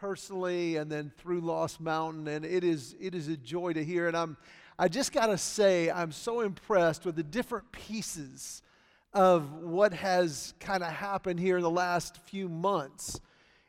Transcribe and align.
personally 0.00 0.76
and 0.76 0.90
then 0.90 1.12
through 1.18 1.42
Lost 1.42 1.78
Mountain, 1.78 2.26
and 2.26 2.44
it 2.44 2.64
is, 2.64 2.96
it 2.98 3.14
is 3.14 3.28
a 3.28 3.36
joy 3.36 3.74
to 3.74 3.84
hear. 3.84 4.08
And 4.08 4.16
I'm, 4.16 4.36
I 4.78 4.88
just 4.88 5.12
got 5.12 5.26
to 5.26 5.36
say, 5.36 5.90
I'm 5.90 6.10
so 6.10 6.40
impressed 6.40 7.04
with 7.04 7.16
the 7.16 7.22
different 7.22 7.70
pieces 7.70 8.62
of 9.12 9.52
what 9.62 9.92
has 9.92 10.54
kind 10.58 10.82
of 10.82 10.90
happened 10.90 11.38
here 11.38 11.58
in 11.58 11.62
the 11.62 11.70
last 11.70 12.16
few 12.24 12.48
months. 12.48 13.20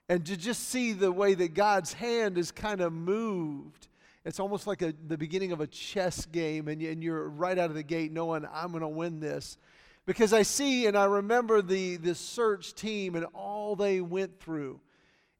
And 0.08 0.26
to 0.26 0.38
just 0.38 0.70
see 0.70 0.94
the 0.94 1.12
way 1.12 1.34
that 1.34 1.54
God's 1.54 1.92
hand 1.92 2.38
is 2.38 2.52
kind 2.52 2.80
of 2.80 2.94
moved. 2.94 3.90
It's 4.24 4.40
almost 4.40 4.68
like 4.68 4.82
a, 4.82 4.94
the 5.08 5.18
beginning 5.18 5.52
of 5.52 5.60
a 5.60 5.68
chess 5.68 6.26
game, 6.28 6.70
and, 6.70 6.82
and 6.82 7.04
you're 7.04 7.28
right 7.28 7.58
out 7.58 7.70
of 7.70 7.76
the 7.76 7.84
gate 7.84 8.14
knowing, 8.14 8.46
I'm 8.54 8.72
going 8.72 8.82
to 8.82 8.88
win 8.88 9.20
this. 9.20 9.58
Because 10.06 10.32
I 10.32 10.44
see 10.44 10.86
and 10.86 10.98
I 10.98 11.06
remember 11.06 11.62
the, 11.62 11.98
the 11.98 12.16
search 12.16 12.74
team 12.74 13.16
and 13.16 13.26
all 13.34 13.76
they 13.76 14.00
went 14.00 14.40
through. 14.40 14.80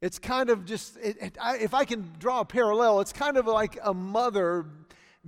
It's 0.02 0.18
kind 0.18 0.50
of 0.50 0.64
just, 0.64 0.96
it, 0.96 1.16
it, 1.20 1.38
I, 1.40 1.58
if 1.58 1.74
I 1.74 1.84
can 1.84 2.10
draw 2.18 2.40
a 2.40 2.44
parallel, 2.44 2.98
it's 3.00 3.12
kind 3.12 3.36
of 3.36 3.46
like 3.46 3.78
a 3.84 3.94
mother 3.94 4.66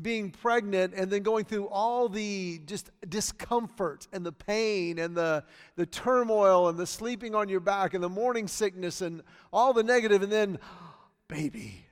being 0.03 0.33
pregnant 0.33 0.93
and 0.95 1.09
then 1.09 1.23
going 1.23 1.45
through 1.45 1.69
all 1.69 2.09
the 2.09 2.61
just 2.67 2.91
discomfort 3.09 4.09
and 4.13 4.27
the 4.27 4.33
pain 4.33 4.99
and 4.99 5.17
the, 5.17 5.45
the 5.77 5.87
turmoil 5.87 6.69
and 6.69 6.77
the 6.77 6.89
sleeping 6.89 7.37
on 7.37 7.49
your 7.49 7.61
back 7.61 7.95
and 7.95 8.03
the 8.03 8.09
morning 8.09 8.49
sickness 8.49 9.01
and 9.01 9.23
all 9.53 9.73
the 9.73 9.85
negative, 9.85 10.23
and 10.23 10.33
then, 10.33 10.59
baby, 11.29 11.87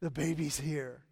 the 0.00 0.10
baby's 0.10 0.60
here. 0.60 1.02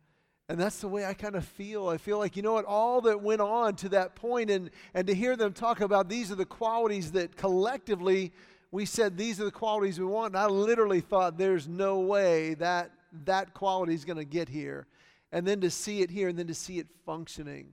And 0.48 0.61
that's 0.61 0.78
the 0.78 0.88
way 0.88 1.05
I 1.06 1.14
kind 1.14 1.34
of 1.34 1.45
feel. 1.45 1.88
I 1.88 1.97
feel 1.97 2.19
like, 2.19 2.36
you 2.36 2.42
know 2.42 2.52
what, 2.52 2.66
all 2.66 3.00
that 3.00 3.20
went 3.20 3.41
on 3.41 3.74
to 3.77 3.88
that 3.88 4.14
point, 4.14 4.48
and, 4.48 4.70
and 4.92 5.08
to 5.08 5.14
hear 5.14 5.34
them 5.36 5.55
talk 5.55 5.80
about 5.80 6.08
these 6.08 6.30
are 6.30 6.36
the 6.36 6.45
qualities 6.45 7.12
that 7.12 7.34
collectively 7.34 8.33
we 8.74 8.84
said 8.84 9.16
these 9.16 9.41
are 9.41 9.45
the 9.45 9.52
qualities 9.52 10.01
we 10.01 10.05
want. 10.05 10.34
And 10.34 10.42
I 10.42 10.46
literally 10.46 11.01
thought 11.01 11.38
there's 11.38 11.69
no 11.69 12.01
way 12.01 12.55
that 12.55 12.91
that 13.24 13.55
quality 13.55 13.95
is 13.95 14.05
going 14.05 14.16
to 14.16 14.24
get 14.24 14.48
here 14.48 14.88
and 15.30 15.47
then 15.47 15.61
to 15.61 15.70
see 15.70 16.03
it 16.03 16.11
here 16.11 16.28
and 16.28 16.36
then 16.36 16.48
to 16.48 16.55
see 16.55 16.80
it 16.80 16.89
functioning 17.06 17.69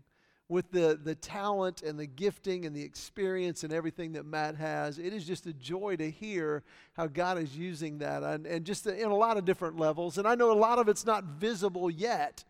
with 0.47 0.69
the, 0.71 0.99
the 1.03 1.15
talent 1.15 1.81
and 1.81 1.99
the 1.99 2.05
gifting 2.05 2.67
and 2.67 2.75
the 2.75 2.83
experience 2.83 3.63
and 3.63 3.73
everything 3.73 4.11
that 4.11 4.27
Matt 4.27 4.55
has. 4.57 4.99
It 4.99 5.11
is 5.11 5.25
just 5.25 5.47
a 5.47 5.53
joy 5.53 5.95
to 5.95 6.11
hear 6.11 6.61
how 6.93 7.07
God 7.07 7.39
is 7.39 7.57
using 7.57 7.97
that 7.97 8.21
and, 8.21 8.45
and 8.45 8.63
just 8.63 8.85
in 8.85 9.09
a 9.09 9.15
lot 9.15 9.37
of 9.37 9.45
different 9.45 9.79
levels. 9.79 10.19
And 10.19 10.27
I 10.27 10.35
know 10.35 10.51
a 10.51 10.53
lot 10.53 10.77
of 10.77 10.87
it's 10.87 11.05
not 11.05 11.23
visible 11.23 11.89
yet, 11.89 12.43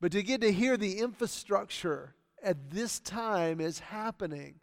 but 0.00 0.10
to 0.12 0.22
get 0.22 0.40
to 0.40 0.50
hear 0.50 0.78
the 0.78 1.00
infrastructure 1.00 2.14
at 2.42 2.70
this 2.70 2.98
time 2.98 3.60
is 3.60 3.80
happening. 3.80 4.54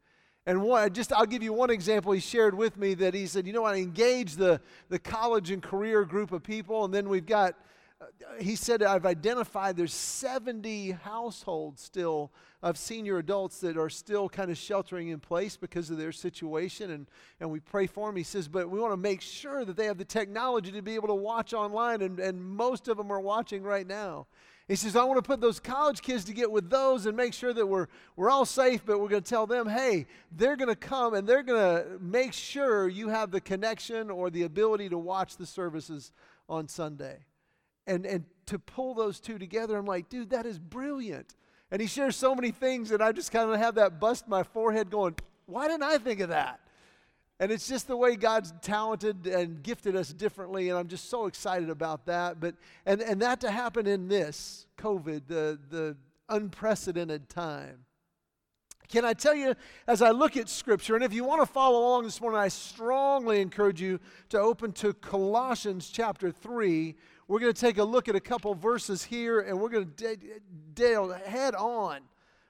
And 0.46 0.64
one, 0.64 0.92
just 0.94 1.14
I'll 1.14 1.26
give 1.26 1.44
you 1.44 1.54
one 1.54 1.70
example. 1.70 2.12
He 2.12 2.20
shared 2.20 2.56
with 2.56 2.78
me 2.78 2.94
that 2.96 3.14
he 3.14 3.28
said, 3.28 3.46
you 3.46 3.54
know, 3.54 3.64
I 3.64 3.76
engage 3.76 4.36
the, 4.36 4.60
the 4.90 4.98
college 4.98 5.52
and 5.52 5.62
career 5.62 6.04
group 6.04 6.32
of 6.32 6.42
people, 6.42 6.84
and 6.84 6.94
then 6.94 7.10
we've 7.10 7.26
got 7.26 7.56
uh, 8.02 8.06
he 8.40 8.56
said, 8.56 8.82
I've 8.82 9.06
identified 9.06 9.78
there's 9.78 9.94
70 9.94 10.92
households 10.92 11.84
still 11.84 12.32
of 12.64 12.78
senior 12.78 13.20
adults 13.20 13.60
that 13.60 13.78
are 13.78 13.90
still 13.90 14.28
kind 14.28 14.50
of 14.50 14.58
sheltering 14.58 15.10
in 15.10 15.20
place 15.20 15.56
because 15.56 15.90
of 15.92 15.98
their 15.98 16.12
situation, 16.12 16.92
and, 16.92 17.08
and 17.40 17.52
we 17.52 17.60
pray 17.60 17.86
for 17.86 18.08
them. 18.08 18.16
He 18.16 18.24
says, 18.24 18.48
but 18.48 18.70
we 18.70 18.80
want 18.80 18.94
to 18.94 18.98
make 18.98 19.22
sure 19.22 19.66
that 19.66 19.76
they 19.76 19.86
have 19.86 19.98
the 19.98 20.06
technology 20.06 20.72
to 20.72 20.82
be 20.82 20.96
able 20.96 21.10
to 21.10 21.16
watch 21.16 21.54
online, 21.54 22.02
and, 22.02 22.20
and 22.20 22.42
most 22.42 22.88
of 22.88 22.98
them 22.98 23.12
are 23.12 23.20
watching 23.20 23.62
right 23.62 23.86
now. 23.86 24.26
He 24.72 24.78
says, 24.78 24.96
I 24.96 25.04
want 25.04 25.18
to 25.18 25.22
put 25.22 25.42
those 25.42 25.60
college 25.60 26.02
kids 26.02 26.24
to 26.24 26.34
get 26.34 26.50
with 26.50 26.70
those 26.70 27.06
and 27.06 27.18
make 27.18 27.34
sure 27.34 27.52
that 27.52 27.66
we're, 27.66 27.88
we're 28.16 28.30
all 28.30 28.46
safe, 28.46 28.86
but 28.86 29.02
we're 29.02 29.10
going 29.10 29.22
to 29.22 29.30
tell 29.30 29.46
them, 29.46 29.68
hey, 29.68 30.06
they're 30.32 30.56
going 30.56 30.70
to 30.70 30.78
come 30.78 31.14
and 31.14 31.28
they're 31.28 31.44
going 31.44 31.60
to 31.60 32.00
make 32.00 32.32
sure 32.32 32.88
you 32.88 33.10
have 33.10 33.32
the 33.32 33.42
connection 33.42 34.10
or 34.10 34.30
the 34.30 34.44
ability 34.44 34.88
to 34.88 34.98
watch 34.98 35.36
the 35.36 35.46
services 35.46 36.14
on 36.48 36.70
Sunday 36.70 37.26
and, 37.86 38.06
and 38.06 38.24
to 38.46 38.58
pull 38.58 38.94
those 38.94 39.20
two 39.20 39.38
together, 39.38 39.78
I'm 39.78 39.86
like, 39.86 40.08
dude, 40.08 40.30
that 40.30 40.46
is 40.46 40.58
brilliant. 40.58 41.36
And 41.70 41.82
he 41.82 41.88
shares 41.90 42.16
so 42.16 42.34
many 42.34 42.52
things, 42.52 42.92
and 42.92 43.04
I 43.04 43.12
just 43.12 43.34
kind 43.34 43.52
of 43.52 43.60
have 43.60 43.76
that 43.76 44.00
bust 44.00 44.26
my 44.30 44.44
forehead 44.44 44.90
going, 44.90 45.16
why 45.48 45.68
didn't 45.68 45.84
I 45.84 45.98
think 45.98 46.22
of 46.22 46.30
that? 46.30 46.62
And 47.42 47.52
it's 47.52 47.68
just 47.68 47.88
the 47.88 47.98
way 47.98 48.16
God's 48.16 48.54
talented 48.62 49.26
and 49.26 49.64
gifted 49.64 49.96
us 49.96 50.14
differently, 50.14 50.70
and 50.70 50.78
I'm 50.78 50.88
just 50.88 51.10
so 51.10 51.26
excited 51.26 51.72
about 51.72 52.06
that. 52.06 52.40
But 52.40 52.54
and, 52.86 53.02
and 53.02 53.20
that 53.24 53.42
to 53.42 53.50
happen 53.50 53.88
in 53.88 54.08
this 54.08 54.68
COVID, 54.78 55.24
the, 55.28 55.58
the 55.72 55.98
unprecedented 56.30 57.30
time. 57.30 57.80
Can 58.90 59.06
I 59.06 59.14
tell 59.14 59.34
you, 59.34 59.56
as 59.88 60.04
I 60.04 60.12
look 60.12 60.38
at 60.38 60.50
Scripture, 60.50 60.94
and 60.94 61.04
if 61.04 61.14
you 61.14 61.24
want 61.24 61.42
to 61.42 61.48
follow 61.48 61.80
along 61.80 62.04
this 62.04 62.22
morning, 62.22 62.40
I 62.40 62.50
strongly 62.50 63.42
encourage 63.42 63.82
you 63.82 64.00
to 64.30 64.40
open 64.40 64.72
to 64.74 64.94
Colossians 64.94 65.90
chapter 65.90 66.30
3, 66.30 66.96
we're 67.28 67.40
going 67.40 67.54
to 67.54 67.60
take 67.60 67.80
a 67.80 67.84
look 67.84 68.08
at 68.08 68.16
a 68.16 68.20
couple 68.20 68.54
verses 68.54 69.04
here 69.04 69.40
and 69.40 69.60
we're 69.60 69.70
going 69.70 69.92
to 69.92 70.18
deal 70.76 71.10
head 71.10 71.56
on 71.56 72.02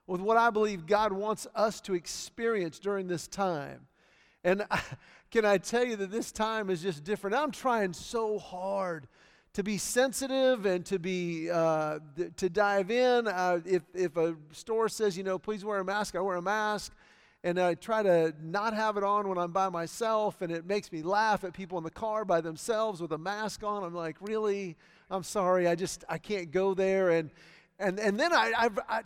with 0.06 0.20
what 0.20 0.36
I 0.36 0.50
believe 0.50 0.86
God 0.86 1.14
wants 1.14 1.48
us 1.56 1.80
to 1.82 1.94
experience 1.94 2.78
during 2.78 3.08
this 3.08 3.26
time. 3.26 3.88
And 4.44 4.66
can 5.32 5.46
I 5.46 5.58
tell 5.58 5.86
you 5.86 5.96
that 5.98 6.12
this 6.12 6.32
time 6.32 6.70
is 6.70 6.82
just 6.82 7.04
different? 7.04 7.36
I'm 7.36 7.52
trying 7.52 7.94
so 7.94 8.40
hard 8.40 9.08
to 9.54 9.64
be 9.64 9.78
sensitive 9.78 10.66
and 10.66 10.86
to 10.86 10.98
be 10.98 11.50
uh, 11.50 12.00
to 12.38 12.50
dive 12.50 12.90
in. 12.90 13.28
Uh, 13.28 13.60
if 13.66 13.84
if 13.94 14.16
a 14.18 14.36
store 14.52 14.90
says, 14.90 15.18
you 15.18 15.24
know, 15.24 15.38
please 15.38 15.66
wear 15.66 15.80
a 15.80 15.86
mask, 15.86 16.16
I 16.16 16.22
wear 16.22 16.38
a 16.38 16.42
mask 16.42 16.94
and 17.44 17.60
I 17.60 17.74
try 17.74 18.04
to 18.04 18.34
not 18.42 18.74
have 18.76 18.98
it 18.98 19.04
on 19.04 19.28
when 19.28 19.38
I'm 19.38 19.52
by 19.52 19.70
myself, 19.70 20.42
and 20.42 20.52
it 20.52 20.66
makes 20.66 20.92
me 20.92 21.02
laugh 21.02 21.44
at 21.44 21.54
people 21.54 21.78
in 21.78 21.84
the 21.84 21.90
car 21.90 22.24
by 22.24 22.40
themselves 22.40 23.02
with 23.02 23.12
a 23.14 23.18
mask 23.18 23.64
on. 23.64 23.84
I'm 23.84 23.96
like, 23.96 24.18
really? 24.22 24.78
I'm 25.10 25.24
sorry, 25.24 25.68
I 25.68 25.76
just 25.76 26.04
I 26.08 26.18
can't 26.18 26.52
go 26.52 26.74
there. 26.74 27.10
And 27.10 27.32
and 27.80 28.00
and 28.00 28.20
then 28.20 28.32
I, 28.32 28.54
I've 28.58 28.80
I, 28.88 29.02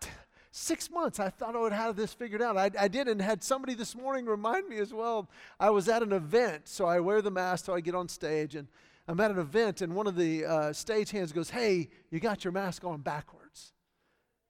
six 0.56 0.90
months 0.90 1.20
I 1.20 1.30
thought 1.30 1.56
I 1.56 1.60
would 1.60 1.74
have 1.74 1.96
this 1.96 2.14
figured 2.14 2.42
out. 2.42 2.56
I, 2.58 2.72
I 2.80 2.88
did, 2.88 3.08
and 3.08 3.22
had 3.22 3.44
somebody 3.44 3.74
this 3.74 3.96
morning 3.96 4.26
remind 4.26 4.70
me 4.70 4.78
as 4.78 4.94
well. 4.94 5.30
I 5.60 5.70
was 5.70 5.90
at 5.90 6.02
an 6.02 6.14
event, 6.14 6.68
so 6.68 6.86
I 6.86 7.00
wear 7.00 7.22
the 7.22 7.32
mask 7.32 7.66
till 7.66 7.74
I 7.74 7.82
get 7.82 7.96
on 7.96 8.08
stage, 8.08 8.56
and 8.56 8.68
I'm 9.08 9.20
at 9.20 9.32
an 9.32 9.40
event, 9.40 9.82
and 9.82 9.94
one 9.94 10.08
of 10.08 10.16
the 10.16 10.46
uh, 10.46 10.74
stage 10.74 11.12
hands 11.12 11.32
goes, 11.32 11.50
"Hey, 11.50 11.90
you 12.10 12.20
got 12.20 12.44
your 12.44 12.54
mask 12.54 12.84
on 12.86 13.02
backwards," 13.02 13.74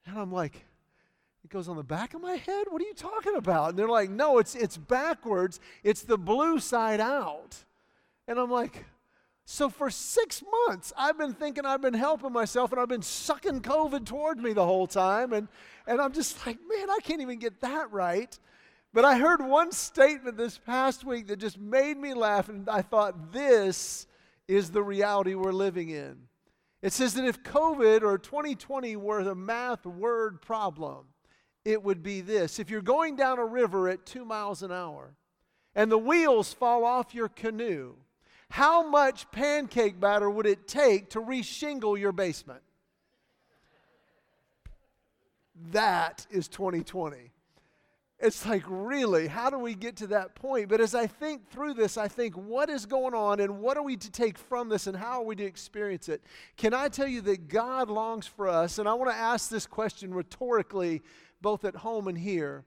and 0.05 0.17
I'm 0.17 0.31
like 0.31 0.65
it 1.43 1.51
goes 1.51 1.67
on 1.67 1.77
the 1.77 1.83
back 1.83 2.15
of 2.15 2.21
my 2.21 2.37
head? 2.37 2.65
What 2.71 2.81
are 2.81 2.85
you 2.85 2.95
talking 2.95 3.35
about? 3.35 3.69
And 3.69 3.77
they're 3.77 3.87
like, 3.87 4.09
no, 4.09 4.39
it's, 4.39 4.55
it's 4.55 4.77
backwards. 4.77 5.59
It's 5.83 6.01
the 6.01 6.17
blue 6.17 6.57
side 6.57 6.99
out. 6.99 7.55
And 8.27 8.39
I'm 8.39 8.49
like, 8.49 8.83
so 9.45 9.69
for 9.69 9.91
six 9.91 10.43
months, 10.67 10.91
I've 10.97 11.17
been 11.19 11.33
thinking 11.33 11.65
I've 11.65 11.81
been 11.81 11.93
helping 11.93 12.33
myself 12.33 12.71
and 12.71 12.81
I've 12.81 12.89
been 12.89 13.03
sucking 13.03 13.61
COVID 13.61 14.05
toward 14.05 14.39
me 14.39 14.53
the 14.53 14.65
whole 14.65 14.87
time. 14.87 15.33
And, 15.33 15.47
and 15.85 16.01
I'm 16.01 16.13
just 16.13 16.45
like, 16.47 16.57
man, 16.67 16.89
I 16.89 16.97
can't 17.03 17.21
even 17.21 17.37
get 17.37 17.61
that 17.61 17.91
right. 17.91 18.37
But 18.91 19.05
I 19.05 19.19
heard 19.19 19.45
one 19.45 19.71
statement 19.71 20.35
this 20.35 20.57
past 20.57 21.05
week 21.05 21.27
that 21.27 21.37
just 21.37 21.59
made 21.59 21.97
me 21.97 22.15
laugh. 22.15 22.49
And 22.49 22.67
I 22.67 22.81
thought, 22.81 23.31
this 23.31 24.07
is 24.47 24.71
the 24.71 24.81
reality 24.81 25.35
we're 25.35 25.51
living 25.51 25.89
in. 25.89 26.17
It 26.81 26.93
says 26.93 27.13
that 27.13 27.25
if 27.25 27.43
COVID 27.43 28.01
or 28.01 28.17
2020 28.17 28.95
were 28.95 29.23
the 29.23 29.35
math 29.35 29.85
word 29.85 30.41
problem, 30.41 31.05
it 31.63 31.83
would 31.83 32.03
be 32.03 32.21
this 32.21 32.59
if 32.59 32.69
you're 32.69 32.81
going 32.81 33.15
down 33.15 33.39
a 33.39 33.45
river 33.45 33.89
at 33.89 34.05
two 34.05 34.23
miles 34.23 34.61
an 34.61 34.71
hour 34.71 35.15
and 35.73 35.91
the 35.91 35.97
wheels 35.97 36.53
fall 36.53 36.85
off 36.85 37.15
your 37.15 37.27
canoe, 37.27 37.95
how 38.49 38.87
much 38.87 39.29
pancake 39.31 39.99
batter 39.99 40.29
would 40.29 40.45
it 40.45 40.67
take 40.67 41.09
to 41.11 41.21
reshingle 41.21 41.99
your 41.99 42.11
basement? 42.11 42.61
That 45.71 46.25
is 46.29 46.47
2020. 46.47 47.31
It's 48.17 48.45
like, 48.45 48.63
really, 48.67 49.27
how 49.27 49.49
do 49.49 49.59
we 49.59 49.75
get 49.75 49.97
to 49.97 50.07
that 50.07 50.35
point? 50.35 50.69
But 50.69 50.79
as 50.79 50.95
I 50.95 51.05
think 51.05 51.49
through 51.49 51.73
this, 51.73 51.97
I 51.97 52.07
think, 52.07 52.35
what 52.35 52.69
is 52.69 52.85
going 52.85 53.13
on 53.13 53.41
and 53.41 53.59
what 53.59 53.75
are 53.75 53.83
we 53.83 53.97
to 53.97 54.09
take 54.09 54.37
from 54.37 54.69
this 54.69 54.87
and 54.87 54.95
how 54.95 55.19
are 55.19 55.25
we 55.25 55.35
to 55.35 55.43
experience 55.43 56.07
it? 56.07 56.23
Can 56.55 56.73
I 56.73 56.87
tell 56.87 57.07
you 57.07 57.19
that 57.21 57.49
God 57.49 57.89
longs 57.89 58.25
for 58.25 58.47
us? 58.47 58.79
And 58.79 58.87
I 58.87 58.93
want 58.93 59.11
to 59.11 59.17
ask 59.17 59.49
this 59.49 59.67
question 59.67 60.13
rhetorically 60.13 61.01
both 61.41 61.65
at 61.65 61.75
home 61.75 62.07
and 62.07 62.17
here. 62.17 62.63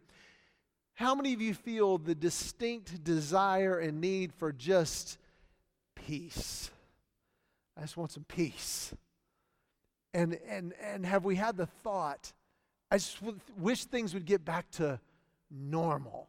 How 0.95 1.15
many 1.15 1.33
of 1.33 1.41
you 1.41 1.55
feel 1.55 1.97
the 1.97 2.15
distinct 2.15 3.03
desire 3.03 3.79
and 3.79 4.01
need 4.01 4.35
for 4.35 4.53
just 4.53 5.17
peace? 6.07 6.71
I 7.77 7.83
just 7.83 7.97
want 7.97 8.13
some 8.13 8.25
peace. 8.25 8.95
And, 10.15 10.39
and, 10.49 10.75
and 10.83 11.07
have 11.07 11.25
we 11.25 11.37
had 11.37 11.57
the 11.57 11.67
thought, 11.67 12.33
I 12.91 12.97
just 12.97 13.19
wish 13.59 13.85
things 13.85 14.15
would 14.15 14.25
get 14.25 14.45
back 14.45 14.71
to 14.73 15.01
normal. 15.51 16.29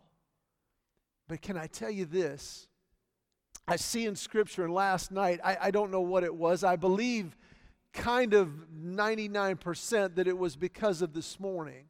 But 1.27 1.41
can 1.41 1.57
I 1.57 1.67
tell 1.67 1.89
you 1.89 2.05
this? 2.05 2.67
I 3.67 3.75
see 3.75 4.05
in 4.05 4.15
Scripture, 4.15 4.65
and 4.65 4.73
last 4.73 5.11
night, 5.11 5.39
I, 5.43 5.57
I 5.61 5.71
don't 5.71 5.91
know 5.91 6.01
what 6.01 6.23
it 6.23 6.33
was. 6.33 6.63
I 6.63 6.75
believe 6.75 7.37
kind 7.93 8.33
of 8.33 8.49
99% 8.75 10.15
that 10.15 10.27
it 10.27 10.37
was 10.37 10.55
because 10.55 11.01
of 11.01 11.13
this 11.13 11.39
morning. 11.39 11.88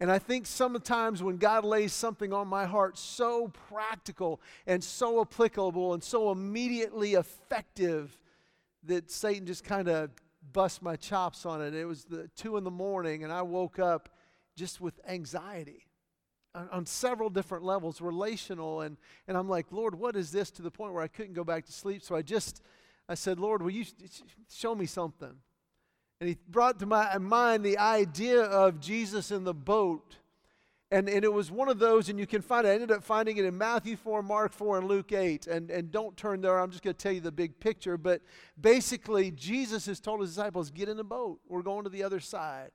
And 0.00 0.12
I 0.12 0.18
think 0.18 0.46
sometimes 0.46 1.22
when 1.22 1.38
God 1.38 1.64
lays 1.64 1.92
something 1.92 2.32
on 2.32 2.46
my 2.46 2.66
heart 2.66 2.96
so 2.96 3.48
practical 3.68 4.40
and 4.66 4.82
so 4.82 5.20
applicable 5.20 5.92
and 5.94 6.02
so 6.02 6.30
immediately 6.30 7.14
effective 7.14 8.16
that 8.84 9.10
Satan 9.10 9.46
just 9.46 9.64
kind 9.64 9.88
of 9.88 10.10
bust 10.52 10.82
my 10.82 10.94
chops 10.94 11.44
on 11.44 11.60
it. 11.60 11.74
It 11.74 11.84
was 11.84 12.04
the 12.04 12.28
two 12.36 12.56
in 12.56 12.64
the 12.64 12.70
morning, 12.70 13.24
and 13.24 13.32
I 13.32 13.42
woke 13.42 13.78
up 13.80 14.08
just 14.56 14.80
with 14.80 15.00
anxiety 15.06 15.86
on, 16.54 16.68
on, 16.70 16.86
several 16.86 17.28
different 17.28 17.64
levels, 17.64 18.00
relational, 18.00 18.80
and 18.80 18.96
and 19.26 19.36
I'm 19.36 19.48
like, 19.48 19.66
Lord, 19.70 19.94
what 19.94 20.16
is 20.16 20.30
this? 20.30 20.50
To 20.52 20.62
the 20.62 20.70
point 20.70 20.92
where 20.94 21.02
I 21.02 21.08
couldn't 21.08 21.34
go 21.34 21.44
back 21.44 21.66
to 21.66 21.72
sleep. 21.72 22.02
So 22.02 22.14
I 22.14 22.22
just, 22.22 22.62
I 23.08 23.14
said, 23.14 23.38
Lord, 23.38 23.62
will 23.62 23.70
you 23.70 23.84
show 24.48 24.74
me 24.74 24.86
something? 24.86 25.34
And 26.20 26.28
he 26.28 26.36
brought 26.48 26.80
to 26.80 26.86
my 26.86 27.16
mind 27.18 27.64
the 27.64 27.78
idea 27.78 28.42
of 28.42 28.80
Jesus 28.80 29.30
in 29.30 29.44
the 29.44 29.54
boat. 29.54 30.16
And, 30.90 31.08
and 31.08 31.22
it 31.22 31.32
was 31.32 31.50
one 31.50 31.68
of 31.68 31.78
those, 31.78 32.08
and 32.08 32.18
you 32.18 32.26
can 32.26 32.40
find 32.40 32.66
it. 32.66 32.70
I 32.70 32.72
ended 32.72 32.90
up 32.90 33.04
finding 33.04 33.36
it 33.36 33.44
in 33.44 33.56
Matthew 33.56 33.94
4, 33.94 34.22
Mark 34.22 34.52
4, 34.52 34.78
and 34.78 34.88
Luke 34.88 35.12
8. 35.12 35.46
And, 35.46 35.70
and 35.70 35.92
don't 35.92 36.16
turn 36.16 36.40
there, 36.40 36.58
I'm 36.58 36.70
just 36.70 36.82
going 36.82 36.96
to 36.96 37.02
tell 37.02 37.12
you 37.12 37.20
the 37.20 37.30
big 37.30 37.60
picture. 37.60 37.98
But 37.98 38.22
basically, 38.58 39.30
Jesus 39.30 39.84
has 39.86 40.00
told 40.00 40.20
his 40.20 40.30
disciples, 40.30 40.70
Get 40.70 40.88
in 40.88 40.96
the 40.96 41.04
boat. 41.04 41.40
We're 41.46 41.62
going 41.62 41.84
to 41.84 41.90
the 41.90 42.02
other 42.02 42.20
side. 42.20 42.70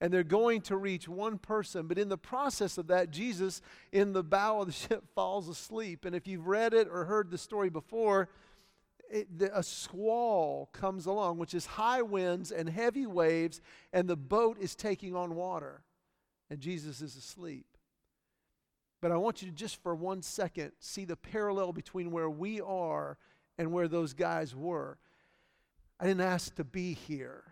And 0.00 0.12
they're 0.12 0.24
going 0.24 0.62
to 0.62 0.76
reach 0.76 1.08
one 1.08 1.38
person. 1.38 1.86
But 1.86 1.96
in 1.96 2.08
the 2.08 2.18
process 2.18 2.76
of 2.76 2.88
that, 2.88 3.12
Jesus, 3.12 3.62
in 3.92 4.12
the 4.12 4.24
bow 4.24 4.60
of 4.60 4.66
the 4.66 4.72
ship, 4.88 5.04
falls 5.14 5.48
asleep. 5.48 6.04
And 6.04 6.16
if 6.16 6.26
you've 6.26 6.48
read 6.48 6.74
it 6.74 6.88
or 6.90 7.04
heard 7.04 7.30
the 7.30 7.38
story 7.38 7.70
before, 7.70 8.28
it, 9.12 9.38
the, 9.38 9.56
a 9.56 9.62
squall 9.62 10.70
comes 10.72 11.06
along, 11.06 11.38
which 11.38 11.52
is 11.54 11.66
high 11.66 12.02
winds 12.02 12.50
and 12.50 12.68
heavy 12.68 13.06
waves, 13.06 13.60
and 13.92 14.08
the 14.08 14.16
boat 14.16 14.56
is 14.58 14.74
taking 14.74 15.14
on 15.14 15.34
water, 15.34 15.82
and 16.50 16.60
Jesus 16.60 17.02
is 17.02 17.14
asleep. 17.14 17.66
But 19.02 19.12
I 19.12 19.16
want 19.16 19.42
you 19.42 19.48
to 19.48 19.54
just 19.54 19.82
for 19.82 19.94
one 19.94 20.22
second 20.22 20.72
see 20.80 21.04
the 21.04 21.16
parallel 21.16 21.72
between 21.72 22.10
where 22.10 22.30
we 22.30 22.60
are 22.60 23.18
and 23.58 23.70
where 23.72 23.88
those 23.88 24.14
guys 24.14 24.56
were. 24.56 24.96
I 26.00 26.06
didn't 26.06 26.22
ask 26.22 26.54
to 26.54 26.64
be 26.64 26.94
here. 26.94 27.51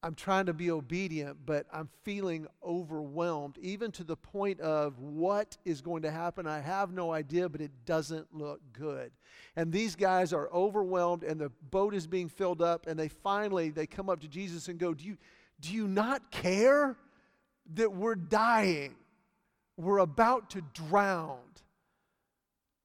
I'm 0.00 0.14
trying 0.14 0.46
to 0.46 0.52
be 0.52 0.70
obedient, 0.70 1.38
but 1.44 1.66
I'm 1.72 1.88
feeling 2.04 2.46
overwhelmed, 2.62 3.58
even 3.58 3.90
to 3.92 4.04
the 4.04 4.16
point 4.16 4.60
of 4.60 5.00
what 5.00 5.56
is 5.64 5.80
going 5.80 6.02
to 6.02 6.10
happen. 6.10 6.46
I 6.46 6.60
have 6.60 6.92
no 6.92 7.12
idea, 7.12 7.48
but 7.48 7.60
it 7.60 7.72
doesn't 7.84 8.32
look 8.32 8.60
good. 8.72 9.10
And 9.56 9.72
these 9.72 9.96
guys 9.96 10.32
are 10.32 10.48
overwhelmed, 10.52 11.24
and 11.24 11.40
the 11.40 11.50
boat 11.70 11.94
is 11.94 12.06
being 12.06 12.28
filled 12.28 12.62
up, 12.62 12.86
and 12.86 12.96
they 12.96 13.08
finally 13.08 13.70
they 13.70 13.86
come 13.88 14.08
up 14.08 14.20
to 14.20 14.28
Jesus 14.28 14.68
and 14.68 14.78
go, 14.78 14.94
"Do 14.94 15.04
you 15.04 15.18
do 15.58 15.74
you 15.74 15.88
not 15.88 16.30
care 16.30 16.96
that 17.74 17.92
we're 17.92 18.14
dying? 18.14 18.94
We're 19.76 19.98
about 19.98 20.50
to 20.50 20.60
drown." 20.74 21.40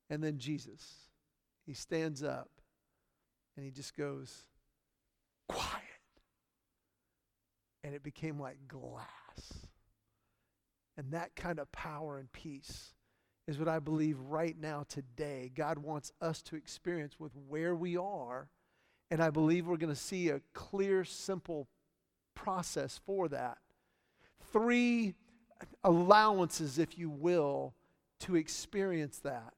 And 0.10 0.24
then 0.24 0.40
Jesus, 0.40 1.08
he 1.64 1.76
stands 1.76 2.24
up, 2.24 2.50
and 3.56 3.64
he 3.64 3.72
just 3.72 3.96
goes, 3.96 4.48
"Quiet." 5.48 5.93
And 7.84 7.94
it 7.94 8.04
became 8.04 8.40
like 8.40 8.68
glass. 8.68 9.68
And 10.98 11.12
that 11.12 11.36
kind 11.36 11.60
of 11.60 11.72
power 11.72 12.18
and 12.18 12.32
peace 12.32 12.94
is 13.48 13.58
what 13.58 13.68
I 13.68 13.80
believe 13.80 14.18
right 14.20 14.56
now, 14.60 14.86
today, 14.88 15.52
God 15.54 15.80
wants 15.80 16.12
us 16.22 16.42
to 16.44 16.56
experience 16.56 17.20
with 17.20 17.32
where 17.48 17.76
we 17.76 17.98
are. 17.98 18.50
And 19.12 19.22
I 19.22 19.30
believe 19.30 19.68
we're 19.68 19.78
going 19.78 19.94
to 19.94 20.00
see 20.00 20.30
a 20.30 20.42
clear, 20.54 21.04
simple 21.04 21.68
process 22.36 23.00
for 23.06 23.28
that. 23.30 23.58
Three 24.52 25.16
allowances, 25.84 26.80
if 26.80 26.98
you 26.98 27.10
will, 27.10 27.74
to 28.22 28.36
experience 28.36 29.20
that. 29.20 29.54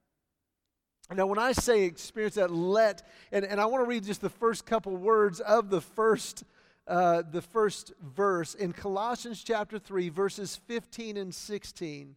Now, 1.14 1.28
when 1.28 1.38
I 1.38 1.52
say 1.52 1.84
experience 1.84 2.36
that, 2.36 2.50
let, 2.50 3.08
and, 3.32 3.46
and 3.46 3.62
I 3.62 3.68
want 3.68 3.84
to 3.84 3.88
read 3.88 4.04
just 4.04 4.22
the 4.22 4.30
first 4.30 4.66
couple 4.66 4.96
words 4.98 5.40
of 5.40 5.70
the 5.70 5.82
first 5.82 6.44
uh, 6.88 7.24
the 7.30 7.42
first 7.42 7.94
verse 8.02 8.54
in 8.54 8.74
Colossians 8.74 9.44
chapter 9.44 9.80
3, 9.80 10.10
verses 10.10 10.56
15 10.68 11.18
and 11.18 11.34
16. 11.34 12.16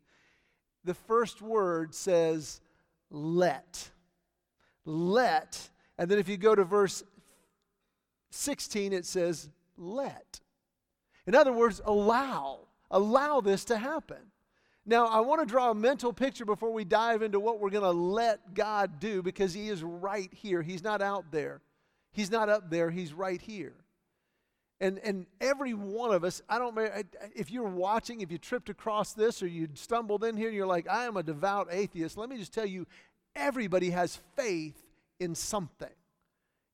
The 0.85 0.95
first 0.95 1.41
word 1.41 1.95
says, 1.95 2.61
let. 3.11 3.91
Let. 4.85 5.71
And 5.97 6.11
then 6.11 6.19
if 6.19 6.29
you 6.29 6.37
go 6.37 6.55
to 6.55 6.65
verse 6.65 7.03
16, 8.31 8.93
it 8.93 9.07
says, 9.07 9.49
let. 9.77 10.41
In 11.27 11.35
other 11.35 11.53
words, 11.53 11.81
allow. 11.85 12.61
Allow 12.91 13.41
this 13.41 13.65
to 13.67 13.77
happen. 13.77 14.19
Now, 14.87 15.07
I 15.07 15.21
want 15.21 15.41
to 15.43 15.47
draw 15.47 15.71
a 15.71 15.75
mental 15.75 16.15
picture 16.15 16.47
before 16.47 16.73
we 16.73 16.85
dive 16.85 17.21
into 17.21 17.39
what 17.39 17.61
we're 17.61 17.69
going 17.69 17.83
to 17.83 17.91
let 17.91 18.55
God 18.55 19.01
do 19.01 19.23
because 19.23 19.53
He 19.53 19.69
is 19.69 19.83
right 19.83 20.33
here. 20.33 20.63
He's 20.63 20.83
not 20.83 21.03
out 21.03 21.31
there, 21.31 21.61
He's 22.13 22.31
not 22.31 22.49
up 22.49 22.71
there, 22.71 22.91
He's 22.91 23.13
right 23.13 23.41
here. 23.41 23.75
And, 24.81 24.99
and 25.01 25.27
every 25.41 25.75
one 25.75 26.13
of 26.13 26.23
us, 26.23 26.41
I 26.49 26.59
don't 26.59 26.79
if 27.35 27.51
you're 27.51 27.69
watching, 27.69 28.21
if 28.21 28.31
you 28.31 28.39
tripped 28.39 28.69
across 28.69 29.13
this 29.13 29.43
or 29.43 29.49
you 29.49 29.69
stumbled 29.75 30.23
in 30.23 30.37
here 30.37 30.49
and 30.49 30.57
you're 30.57 30.67
like, 30.67 30.89
I 30.89 31.05
am 31.07 31.17
a 31.17 31.23
devout 31.23 31.69
atheist, 31.71 32.17
let 32.17 32.29
me 32.29 32.37
just 32.37 32.55
tell 32.55 32.67
you, 32.67 32.87
everybody 33.35 33.91
has 33.91 34.21
faith 34.37 34.81
in 35.19 35.35
something. 35.35 35.89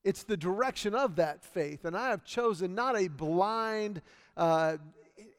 It's 0.03 0.23
the 0.23 0.37
direction 0.37 0.93
of 0.93 1.15
that 1.15 1.43
faith. 1.43 1.83
And 1.83 1.97
I 1.97 2.09
have 2.09 2.23
chosen 2.23 2.75
not 2.75 2.95
a 2.95 3.07
blind, 3.07 4.03
uh, 4.37 4.77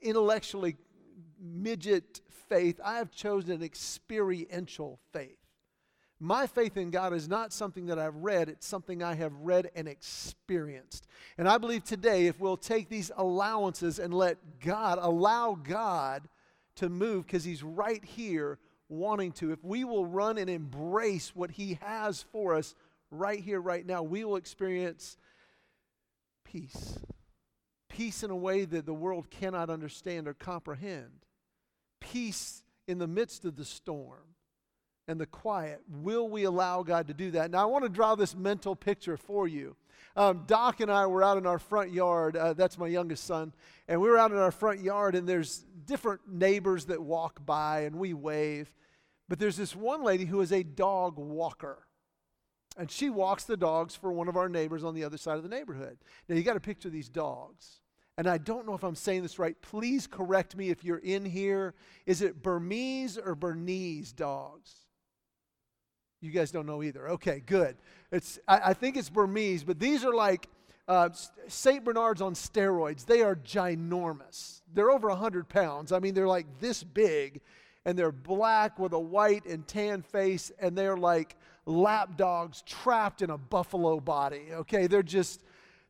intellectually 0.03 0.77
midget 1.41 2.21
faith, 2.49 2.81
I 2.85 2.97
have 2.99 3.11
chosen 3.11 3.53
an 3.53 3.63
experiential 3.63 4.99
faith. 5.13 5.39
My 6.19 6.47
faith 6.47 6.79
in 6.79 6.91
God 6.91 7.13
is 7.13 7.29
not 7.29 7.53
something 7.53 7.87
that 7.87 7.99
I've 7.99 8.17
read, 8.17 8.49
it's 8.49 8.67
something 8.67 9.03
I 9.03 9.15
have 9.15 9.35
read 9.35 9.71
and 9.75 9.87
experienced. 9.87 11.07
And 11.37 11.47
I 11.47 11.59
believe 11.59 11.85
today, 11.85 12.27
if 12.27 12.41
we'll 12.41 12.57
take 12.57 12.89
these 12.89 13.11
allowances 13.17 13.99
and 13.99 14.15
let 14.15 14.61
God, 14.61 14.99
allow 15.01 15.55
God 15.55 16.27
to 16.77 16.89
move, 16.89 17.27
because 17.27 17.45
He's 17.45 17.63
right 17.63 18.03
here 18.03 18.59
wanting 18.89 19.33
to, 19.33 19.53
if 19.53 19.63
we 19.63 19.85
will 19.85 20.07
run 20.07 20.39
and 20.39 20.49
embrace 20.49 21.37
what 21.37 21.51
He 21.51 21.79
has 21.83 22.23
for 22.23 22.55
us 22.55 22.75
right 23.11 23.41
here, 23.41 23.61
right 23.61 23.85
now, 23.85 24.03
we 24.03 24.25
will 24.25 24.37
experience 24.37 25.19
peace. 26.45 26.99
Peace 27.91 28.23
in 28.23 28.31
a 28.31 28.37
way 28.37 28.65
that 28.65 28.87
the 28.87 28.95
world 28.95 29.31
cannot 29.31 29.69
understand 29.69 30.27
or 30.27 30.35
comprehend. 30.35 31.27
Peace 32.01 32.63
in 32.89 32.99
the 32.99 33.07
midst 33.07 33.45
of 33.45 33.57
the 33.57 33.65
storm 33.65 34.36
and 35.09 35.21
the 35.21 35.27
quiet. 35.27 35.83
Will 35.89 36.29
we 36.29 36.45
allow 36.45 36.83
God 36.83 37.07
to 37.09 37.15
do 37.15 37.31
that? 37.33 37.51
Now, 37.51 37.63
I 37.63 37.65
want 37.67 37.85
to 37.85 37.89
draw 37.89 38.15
this 38.15 38.35
mental 38.35 38.75
picture 38.75 39.17
for 39.17 39.47
you. 39.47 39.77
Um, 40.17 40.45
Doc 40.47 40.81
and 40.81 40.91
I 40.91 41.07
were 41.07 41.23
out 41.23 41.37
in 41.37 41.47
our 41.47 41.59
front 41.59 41.93
yard. 41.93 42.37
Uh, 42.37 42.55
that's 42.55 42.79
my 42.79 42.87
youngest 42.87 43.25
son. 43.25 43.53
And 43.87 44.01
we 44.01 44.09
were 44.09 44.19
out 44.19 44.33
in 44.33 44.39
our 44.39 44.51
front 44.51 44.81
yard, 44.81 45.15
and 45.15 45.29
there's 45.29 45.65
different 45.85 46.23
neighbors 46.27 46.87
that 46.87 47.03
walk 47.03 47.45
by, 47.45 47.81
and 47.81 47.97
we 47.97 48.15
wave. 48.15 48.75
But 49.29 49.39
there's 49.39 49.57
this 49.57 49.77
one 49.77 50.03
lady 50.03 50.25
who 50.25 50.41
is 50.41 50.53
a 50.53 50.63
dog 50.63 51.19
walker. 51.19 51.87
And 52.79 52.91
she 52.91 53.11
walks 53.11 53.45
the 53.45 53.57
dogs 53.57 53.95
for 53.95 54.13
one 54.13 54.29
of 54.29 54.37
our 54.37 54.49
neighbors 54.49 54.85
on 54.85 54.95
the 54.95 55.05
other 55.05 55.19
side 55.19 55.37
of 55.37 55.43
the 55.43 55.49
neighborhood. 55.49 55.99
Now, 56.29 56.37
you 56.37 56.43
got 56.43 56.55
to 56.55 56.61
picture 56.61 56.91
these 56.91 57.09
dogs. 57.09 57.81
And 58.19 58.27
I 58.27 58.39
don't 58.39 58.67
know 58.67 58.75
if 58.75 58.83
I'm 58.83 58.95
saying 58.95 59.23
this 59.23 59.39
right. 59.39 59.61
Please 59.61 60.07
correct 60.07 60.57
me 60.57 60.71
if 60.71 60.83
you're 60.83 60.99
in 60.99 61.25
here. 61.25 61.75
Is 62.07 62.23
it 62.23 62.43
Burmese 62.43 63.19
or 63.19 63.35
Bernese 63.35 64.15
dogs? 64.15 64.86
You 66.21 66.31
guys 66.31 66.51
don't 66.51 66.67
know 66.67 66.83
either. 66.83 67.11
Okay, 67.11 67.43
good. 67.45 67.77
It's, 68.11 68.39
I, 68.49 68.71
I 68.71 68.75
think 68.75 68.97
it's 68.97 69.11
Burmese, 69.11 69.65
but 69.65 69.79
these 69.79 70.05
are 70.05 70.15
like 70.15 70.49
uh, 70.89 71.11
St. 71.49 71.85
Bernards 71.85 72.23
on 72.23 72.35
steroids. 72.35 73.05
They 73.05 73.23
are 73.23 73.37
ginormous. 73.37 74.63
They're 74.73 74.91
over 74.91 75.09
100 75.09 75.49
pounds. 75.49 75.93
I 75.93 75.99
mean, 75.99 76.15
they're 76.15 76.29
like 76.29 76.47
this 76.61 76.83
big, 76.83 77.41
and 77.85 77.99
they're 77.99 78.13
black 78.13 78.79
with 78.79 78.93
a 78.93 78.99
white 78.99 79.45
and 79.47 79.67
tan 79.67 80.03
face, 80.03 80.51
and 80.59 80.77
they're 80.77 80.97
like 80.97 81.37
lap 81.67 82.17
dogs 82.17 82.63
trapped 82.63 83.21
in 83.23 83.31
a 83.31 83.39
buffalo 83.39 84.01
body. 84.01 84.49
Okay, 84.53 84.87
they're 84.87 85.03
just. 85.03 85.43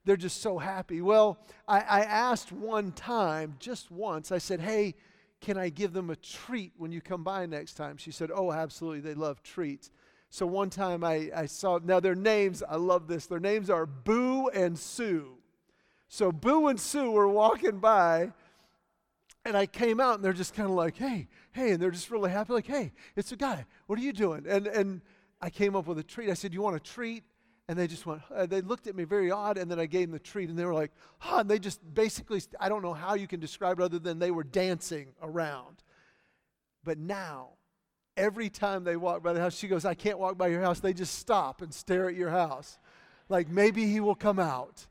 They're 0.05 0.17
just 0.17 0.41
so 0.41 0.57
happy. 0.57 1.01
Well, 1.01 1.37
I, 1.67 1.81
I 1.81 2.01
asked 2.03 2.53
one 2.53 2.93
time, 2.93 3.57
just 3.59 3.91
once, 3.91 4.31
I 4.31 4.39
said, 4.39 4.61
Hey, 4.61 4.95
can 5.41 5.59
I 5.59 5.69
give 5.69 5.93
them 5.93 6.11
a 6.11 6.15
treat 6.15 6.71
when 6.77 6.93
you 6.93 7.01
come 7.01 7.25
by 7.25 7.45
next 7.47 7.75
time? 7.75 7.97
She 7.97 8.13
said, 8.13 8.31
Oh, 8.33 8.53
absolutely. 8.53 9.01
They 9.01 9.15
love 9.15 9.43
treats. 9.43 9.91
So 10.37 10.45
one 10.45 10.69
time 10.69 11.03
I, 11.03 11.31
I 11.35 11.47
saw, 11.47 11.81
now 11.83 11.99
their 11.99 12.15
names, 12.15 12.63
I 12.63 12.77
love 12.77 13.09
this, 13.09 13.25
their 13.25 13.41
names 13.41 13.71
are 13.71 13.87
Boo 13.87 14.49
and 14.49 14.79
Sue. 14.79 15.39
So 16.09 16.31
Boo 16.31 16.69
and 16.69 16.79
Sue 16.79 17.11
were 17.11 17.27
walking 17.27 17.79
by, 17.79 18.33
and 19.47 19.57
I 19.57 19.65
came 19.65 19.99
out, 19.99 20.17
and 20.17 20.23
they're 20.23 20.35
just 20.35 20.53
kind 20.53 20.69
of 20.69 20.75
like, 20.75 20.95
hey, 20.95 21.29
hey, 21.53 21.71
and 21.71 21.81
they're 21.81 21.91
just 21.91 22.11
really 22.11 22.31
happy, 22.31 22.53
like, 22.53 22.67
hey, 22.67 22.93
it's 23.17 23.33
a 23.33 23.37
guy, 23.37 23.65
what 23.87 23.99
are 23.99 24.03
you 24.03 24.13
doing? 24.13 24.45
And, 24.47 24.67
and 24.67 25.01
I 25.41 25.49
came 25.49 25.75
up 25.75 25.87
with 25.87 25.99
a 25.99 26.03
treat. 26.03 26.29
I 26.29 26.35
said, 26.35 26.53
you 26.53 26.61
want 26.61 26.77
a 26.77 26.81
treat? 26.81 27.25
And 27.67 27.79
they 27.79 27.87
just 27.87 28.05
went, 28.05 28.21
uh, 28.31 28.45
they 28.45 28.61
looked 28.61 28.89
at 28.89 28.95
me 28.95 29.05
very 29.05 29.31
odd, 29.31 29.57
and 29.57 29.71
then 29.71 29.81
I 29.81 29.87
gave 29.87 30.09
them 30.09 30.13
the 30.13 30.19
treat, 30.19 30.51
and 30.51 30.59
they 30.59 30.67
were 30.67 30.75
like, 30.75 30.93
huh, 31.17 31.39
and 31.39 31.51
they 31.51 31.59
just 31.59 31.81
basically, 31.95 32.43
I 32.61 32.69
don't 32.69 32.83
know 32.83 32.93
how 32.93 33.15
you 33.15 33.27
can 33.27 33.41
describe 33.41 33.81
it 33.81 33.85
other 33.85 33.99
than 33.99 34.19
they 34.19 34.31
were 34.31 34.45
dancing 34.45 35.15
around. 35.23 35.83
But 36.85 36.99
now, 36.99 37.53
every 38.17 38.49
time 38.49 38.85
they 38.85 38.97
walk 38.97 39.23
by 39.23 39.33
the 39.33 39.41
house, 39.41 39.57
she 39.57 39.69
goes, 39.69 39.85
I 39.85 39.95
can't 39.95 40.19
walk 40.19 40.39
by 40.39 40.49
your 40.49 40.63
house. 40.63 40.81
They 40.81 40.93
just 40.93 41.17
stop 41.19 41.63
and 41.63 41.73
stare 41.73 42.09
at 42.09 42.15
your 42.15 42.31
house. 42.31 42.79
like 43.29 43.49
maybe 43.49 43.87
he 43.87 44.01
will 44.01 44.15
come 44.15 44.39
out. 44.39 44.87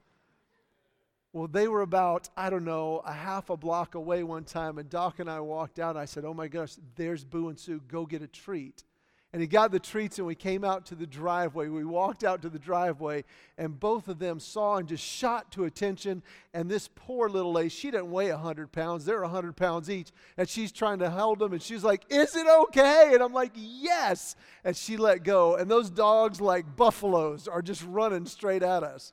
Well, 1.34 1.48
they 1.48 1.67
were 1.67 1.82
about, 1.82 2.29
I 2.38 2.50
don't 2.50 2.63
know, 2.63 3.01
a 3.05 3.12
half 3.12 3.50
a 3.50 3.58
block 3.58 3.96
away 3.96 4.24
one 4.24 4.46
time, 4.46 4.77
and 4.77 4.89
Doc 4.89 5.20
and 5.20 5.29
I 5.29 5.41
walked 5.41 5.79
out. 5.79 5.98
I 5.98 6.05
said, 6.05 6.24
Oh 6.24 6.34
my 6.34 6.48
gosh, 6.48 6.75
there's 6.96 7.25
Boo 7.25 7.50
and 7.50 7.60
Sue. 7.60 7.82
Go 7.89 8.05
get 8.05 8.22
a 8.22 8.27
treat. 8.27 8.86
And 9.35 9.41
he 9.41 9.47
got 9.47 9.71
the 9.71 9.81
treats, 9.81 10.17
and 10.17 10.25
we 10.25 10.33
came 10.33 10.63
out 10.63 10.85
to 10.85 10.95
the 10.95 11.05
driveway. 11.05 11.67
We 11.67 11.83
walked 11.83 12.23
out 12.23 12.41
to 12.43 12.49
the 12.49 12.57
driveway, 12.57 13.25
and 13.57 13.77
both 13.77 14.07
of 14.07 14.17
them 14.17 14.39
saw 14.39 14.77
and 14.77 14.87
just 14.87 15.03
shot 15.03 15.51
to 15.51 15.65
attention. 15.65 16.23
And 16.53 16.71
this 16.71 16.89
poor 16.95 17.27
little 17.27 17.51
lady, 17.51 17.67
she 17.67 17.91
didn't 17.91 18.11
weigh 18.11 18.31
100 18.31 18.71
pounds. 18.71 19.03
They're 19.03 19.19
100 19.23 19.57
pounds 19.57 19.89
each. 19.89 20.13
And 20.37 20.47
she's 20.47 20.71
trying 20.71 20.99
to 20.99 21.09
hold 21.09 21.39
them, 21.39 21.51
and 21.51 21.61
she's 21.61 21.83
like, 21.83 22.05
Is 22.09 22.33
it 22.33 22.47
okay? 22.47 23.09
And 23.11 23.21
I'm 23.21 23.33
like, 23.33 23.51
Yes. 23.55 24.37
And 24.63 24.73
she 24.73 24.95
let 24.95 25.25
go. 25.25 25.57
And 25.57 25.69
those 25.69 25.89
dogs, 25.89 26.39
like 26.39 26.77
buffaloes, 26.77 27.49
are 27.49 27.61
just 27.61 27.83
running 27.83 28.27
straight 28.27 28.63
at 28.63 28.83
us. 28.83 29.11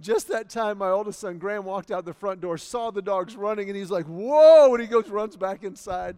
Just 0.00 0.26
that 0.30 0.50
time, 0.50 0.78
my 0.78 0.90
oldest 0.90 1.20
son, 1.20 1.38
Graham, 1.38 1.64
walked 1.64 1.92
out 1.92 2.04
the 2.04 2.12
front 2.12 2.40
door, 2.40 2.58
saw 2.58 2.90
the 2.90 3.02
dogs 3.02 3.36
running, 3.36 3.68
and 3.68 3.76
he's 3.76 3.92
like, 3.92 4.06
Whoa! 4.06 4.74
And 4.74 4.82
he 4.82 4.88
goes, 4.88 5.08
runs 5.08 5.36
back 5.36 5.62
inside. 5.62 6.16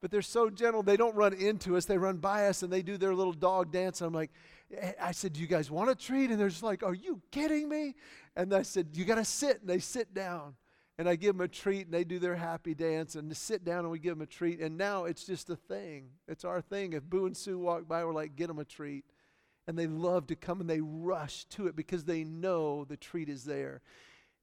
But 0.00 0.10
they're 0.10 0.22
so 0.22 0.48
gentle, 0.48 0.82
they 0.82 0.96
don't 0.96 1.16
run 1.16 1.32
into 1.32 1.76
us, 1.76 1.84
they 1.84 1.98
run 1.98 2.18
by 2.18 2.46
us, 2.46 2.62
and 2.62 2.72
they 2.72 2.82
do 2.82 2.96
their 2.96 3.14
little 3.14 3.32
dog 3.32 3.72
dance. 3.72 4.00
I'm 4.00 4.12
like, 4.12 4.30
eh, 4.76 4.92
I 5.00 5.12
said, 5.12 5.32
Do 5.32 5.40
you 5.40 5.46
guys 5.46 5.70
want 5.70 5.90
a 5.90 5.94
treat? 5.94 6.30
And 6.30 6.38
they're 6.38 6.48
just 6.48 6.62
like, 6.62 6.82
Are 6.82 6.94
you 6.94 7.20
kidding 7.30 7.68
me? 7.68 7.94
And 8.36 8.54
I 8.54 8.62
said, 8.62 8.88
You 8.92 9.04
got 9.04 9.16
to 9.16 9.24
sit. 9.24 9.60
And 9.60 9.68
they 9.68 9.80
sit 9.80 10.14
down. 10.14 10.54
And 10.98 11.08
I 11.08 11.14
give 11.14 11.36
them 11.36 11.44
a 11.44 11.48
treat, 11.48 11.86
and 11.86 11.94
they 11.94 12.02
do 12.02 12.18
their 12.18 12.34
happy 12.34 12.74
dance, 12.74 13.14
and 13.14 13.36
sit 13.36 13.64
down, 13.64 13.80
and 13.80 13.90
we 13.90 14.00
give 14.00 14.16
them 14.16 14.22
a 14.22 14.26
treat. 14.26 14.60
And 14.60 14.76
now 14.76 15.04
it's 15.04 15.24
just 15.24 15.48
a 15.48 15.54
thing. 15.54 16.08
It's 16.26 16.44
our 16.44 16.60
thing. 16.60 16.92
If 16.92 17.04
Boo 17.04 17.26
and 17.26 17.36
Sue 17.36 17.58
walk 17.58 17.86
by, 17.86 18.04
we're 18.04 18.12
like, 18.12 18.34
Get 18.36 18.48
them 18.48 18.58
a 18.58 18.64
treat 18.64 19.04
and 19.68 19.78
they 19.78 19.86
love 19.86 20.26
to 20.26 20.34
come 20.34 20.62
and 20.62 20.68
they 20.68 20.80
rush 20.80 21.44
to 21.44 21.66
it 21.66 21.76
because 21.76 22.04
they 22.04 22.24
know 22.24 22.86
the 22.86 22.96
treat 22.96 23.28
is 23.28 23.44
there. 23.44 23.82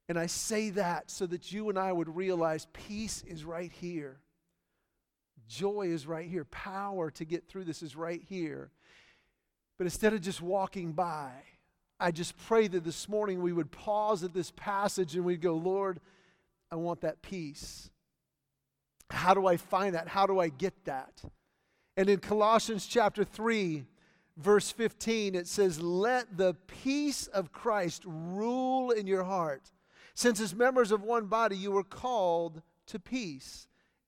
And 0.07 0.19
I 0.19 0.27
say 0.27 0.69
that 0.69 1.09
so 1.09 1.25
that 1.25 1.51
you 1.51 1.67
and 1.69 1.79
I 1.79 1.91
would 1.91 2.15
realize 2.15 2.67
peace 2.74 3.24
is 3.27 3.43
right 3.43 3.71
here. 3.71 4.19
Joy 5.48 5.88
is 5.88 6.08
right 6.08 6.28
here. 6.28 6.46
Power 6.46 7.12
to 7.12 7.25
get 7.25 7.48
through 7.48 7.66
this 7.66 7.82
is 7.82 7.96
right 7.96 8.22
here. 8.28 8.72
But 9.78 9.86
instead 9.86 10.14
of 10.14 10.22
just 10.22 10.42
walking 10.42 10.94
by, 10.94 11.32
I 12.00 12.12
just 12.12 12.38
pray 12.38 12.68
that 12.68 12.84
this 12.84 13.08
morning 13.08 13.42
we 13.42 13.54
would 13.54 13.72
pause 13.72 14.24
at 14.24 14.34
this 14.34 14.52
passage 14.52 15.16
and 15.16 15.25
we'd 15.25 15.42
go, 15.42 15.56
Lord, 15.56 16.00
I 16.72 16.75
want 16.75 17.02
that 17.02 17.22
peace. 17.22 17.90
How 19.10 19.34
do 19.34 19.46
I 19.46 19.58
find 19.58 19.96
that? 19.96 20.08
How 20.08 20.25
do 20.25 20.40
I 20.40 20.50
get 20.50 20.86
that? 20.86 21.22
And 21.96 22.10
in 22.10 22.20
Colossians 22.20 22.88
chapter 22.88 23.24
3, 23.24 23.86
verse 24.38 24.72
15, 24.72 25.36
it 25.36 25.48
says, 25.48 25.82
Let 25.82 26.38
the 26.38 26.56
peace 26.68 27.28
of 27.28 27.52
Christ 27.52 28.04
rule 28.06 28.92
in 28.92 29.08
your 29.08 29.24
heart. 29.24 29.72
Since 30.16 30.40
as 30.40 30.56
members 30.56 30.92
of 30.92 31.04
one 31.04 31.25
body 31.28 31.56
you 31.56 31.72
were 31.72 31.84
called 31.84 32.62
to 32.88 33.00
peace, 33.00 33.68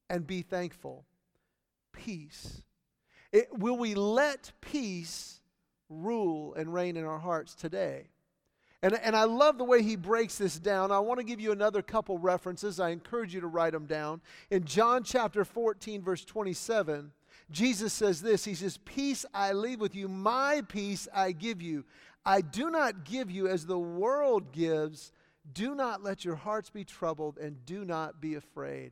and 0.10 0.25
be 0.25 0.41
thankful. 0.41 1.06
Peace. 1.97 2.61
It, 3.31 3.49
will 3.57 3.77
we 3.77 3.95
let 3.95 4.51
peace 4.61 5.41
rule 5.89 6.53
and 6.53 6.73
reign 6.73 6.95
in 6.97 7.05
our 7.05 7.19
hearts 7.19 7.55
today? 7.55 8.07
And, 8.83 8.93
and 8.93 9.15
I 9.15 9.23
love 9.23 9.57
the 9.57 9.63
way 9.63 9.81
he 9.81 9.95
breaks 9.95 10.37
this 10.37 10.59
down. 10.59 10.91
I 10.91 10.99
want 10.99 11.19
to 11.19 11.25
give 11.25 11.41
you 11.41 11.51
another 11.51 11.81
couple 11.81 12.19
references. 12.19 12.79
I 12.79 12.89
encourage 12.89 13.33
you 13.33 13.41
to 13.41 13.47
write 13.47 13.73
them 13.73 13.85
down. 13.85 14.21
In 14.51 14.65
John 14.65 15.03
chapter 15.03 15.43
14, 15.43 16.01
verse 16.03 16.23
27, 16.23 17.11
Jesus 17.49 17.91
says 17.93 18.21
this 18.21 18.45
He 18.45 18.53
says, 18.53 18.77
Peace 18.85 19.25
I 19.33 19.53
leave 19.53 19.81
with 19.81 19.95
you, 19.95 20.07
my 20.07 20.61
peace 20.67 21.07
I 21.13 21.31
give 21.31 21.61
you. 21.61 21.85
I 22.25 22.41
do 22.41 22.69
not 22.69 23.03
give 23.03 23.31
you 23.31 23.47
as 23.47 23.65
the 23.65 23.79
world 23.79 24.51
gives. 24.51 25.11
Do 25.53 25.73
not 25.73 26.03
let 26.03 26.25
your 26.25 26.35
hearts 26.35 26.69
be 26.69 26.83
troubled 26.83 27.37
and 27.37 27.65
do 27.65 27.85
not 27.85 28.19
be 28.19 28.35
afraid. 28.35 28.91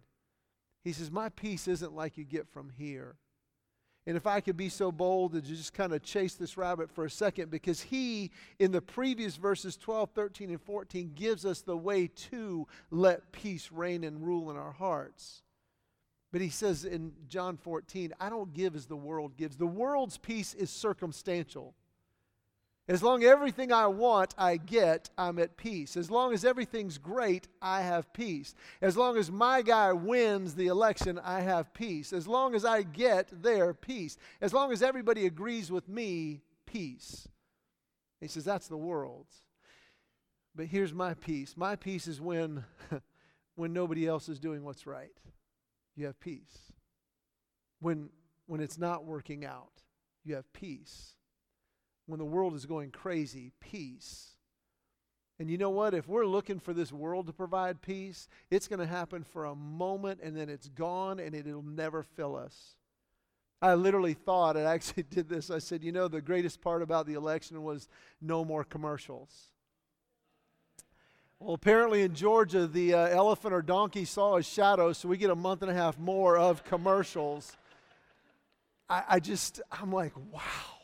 He 0.85 0.93
says, 0.93 1.11
My 1.11 1.29
peace 1.29 1.67
isn't 1.67 1.93
like 1.93 2.17
you 2.17 2.23
get 2.23 2.47
from 2.47 2.69
here. 2.77 3.17
And 4.07 4.15
if 4.15 4.27
I 4.27 4.39
could 4.39 4.55
be 4.55 4.69
so 4.69 4.91
bold 4.91 5.33
to 5.33 5.41
just 5.41 5.73
kind 5.73 5.91
of 5.91 6.03
chase 6.03 6.35
this 6.35 6.57
rabbit 6.57 6.91
for 6.91 7.05
a 7.05 7.09
second, 7.09 7.49
because 7.49 7.81
he, 7.81 8.29
in 8.59 8.71
the 8.71 8.81
previous 8.81 9.35
verses 9.35 9.75
12, 9.77 10.11
13, 10.11 10.51
and 10.51 10.61
14, 10.61 11.11
gives 11.15 11.43
us 11.43 11.61
the 11.61 11.75
way 11.75 12.07
to 12.29 12.67
let 12.91 13.31
peace 13.31 13.71
reign 13.71 14.03
and 14.03 14.23
rule 14.23 14.51
in 14.51 14.57
our 14.57 14.73
hearts. 14.73 15.41
But 16.31 16.41
he 16.41 16.49
says 16.49 16.85
in 16.85 17.13
John 17.27 17.57
14, 17.57 18.13
I 18.19 18.29
don't 18.29 18.53
give 18.53 18.75
as 18.75 18.85
the 18.85 18.95
world 18.95 19.37
gives. 19.37 19.57
The 19.57 19.65
world's 19.65 20.19
peace 20.19 20.53
is 20.53 20.69
circumstantial. 20.69 21.73
As 22.87 23.01
long 23.01 23.23
as 23.23 23.29
everything 23.29 23.71
I 23.71 23.87
want, 23.87 24.35
I 24.37 24.57
get, 24.57 25.09
I'm 25.17 25.39
at 25.39 25.57
peace. 25.57 25.97
As 25.97 26.11
long 26.11 26.33
as 26.33 26.45
everything's 26.45 26.99
great, 26.99 27.47
I 27.61 27.81
have 27.81 28.13
peace. 28.13 28.53
As 28.79 28.95
long 28.95 29.17
as 29.17 29.31
my 29.31 29.63
guy 29.63 29.91
wins 29.91 30.53
the 30.53 30.67
election, 30.67 31.19
I 31.23 31.41
have 31.41 31.73
peace. 31.73 32.13
As 32.13 32.27
long 32.27 32.53
as 32.53 32.63
I 32.63 32.83
get 32.83 33.41
their 33.41 33.73
peace. 33.73 34.17
As 34.39 34.53
long 34.53 34.71
as 34.71 34.83
everybody 34.83 35.25
agrees 35.25 35.71
with 35.71 35.89
me, 35.89 36.41
peace. 36.67 37.27
He 38.21 38.27
says, 38.27 38.45
that's 38.45 38.67
the 38.67 38.77
world's. 38.77 39.35
But 40.55 40.67
here's 40.67 40.93
my 40.93 41.15
peace. 41.15 41.57
My 41.57 41.75
peace 41.75 42.07
is 42.07 42.21
when, 42.21 42.65
when 43.55 43.73
nobody 43.73 44.07
else 44.07 44.29
is 44.29 44.39
doing 44.39 44.63
what's 44.63 44.85
right 44.85 45.11
you 45.95 46.05
have 46.05 46.19
peace. 46.19 46.73
When, 47.79 48.09
when 48.47 48.61
it's 48.61 48.77
not 48.77 49.05
working 49.05 49.45
out, 49.45 49.71
you 50.23 50.35
have 50.35 50.51
peace. 50.53 51.14
When 52.05 52.19
the 52.19 52.25
world 52.25 52.53
is 52.53 52.65
going 52.65 52.91
crazy, 52.91 53.51
peace. 53.59 54.35
And 55.39 55.49
you 55.49 55.57
know 55.57 55.69
what? 55.69 55.93
If 55.93 56.07
we're 56.07 56.25
looking 56.25 56.59
for 56.59 56.73
this 56.73 56.93
world 56.93 57.27
to 57.27 57.33
provide 57.33 57.81
peace, 57.81 58.27
it's 58.49 58.67
going 58.67 58.79
to 58.79 58.85
happen 58.85 59.23
for 59.23 59.45
a 59.45 59.55
moment 59.55 60.21
and 60.23 60.35
then 60.35 60.49
it's 60.49 60.69
gone 60.69 61.19
and 61.19 61.35
it'll 61.35 61.61
never 61.61 62.03
fill 62.03 62.35
us. 62.35 62.75
I 63.61 63.73
literally 63.73 64.13
thought, 64.13 64.55
I 64.55 64.61
actually 64.61 65.03
did 65.09 65.27
this. 65.27 65.49
I 65.49 65.59
said, 65.59 65.83
you 65.83 65.91
know, 65.91 66.07
the 66.07 66.21
greatest 66.21 66.61
part 66.61 66.81
about 66.81 67.05
the 67.05 67.13
election 67.13 67.63
was 67.63 67.89
no 68.21 68.45
more 68.45 68.63
commercials. 68.63 69.51
Well, 71.39 71.53
apparently 71.53 72.03
in 72.03 72.15
Georgia, 72.15 72.65
the 72.65 72.93
uh, 72.93 73.07
elephant 73.07 73.53
or 73.53 73.61
donkey 73.61 74.05
saw 74.05 74.37
a 74.37 74.43
shadow, 74.43 74.93
so 74.93 75.09
we 75.09 75.17
get 75.17 75.29
a 75.29 75.35
month 75.35 75.63
and 75.63 75.71
a 75.71 75.73
half 75.73 75.99
more 75.99 76.37
of 76.37 76.63
commercials. 76.63 77.57
I, 78.89 79.03
I 79.09 79.19
just, 79.19 79.61
I'm 79.69 79.91
like, 79.91 80.13
wow. 80.31 80.74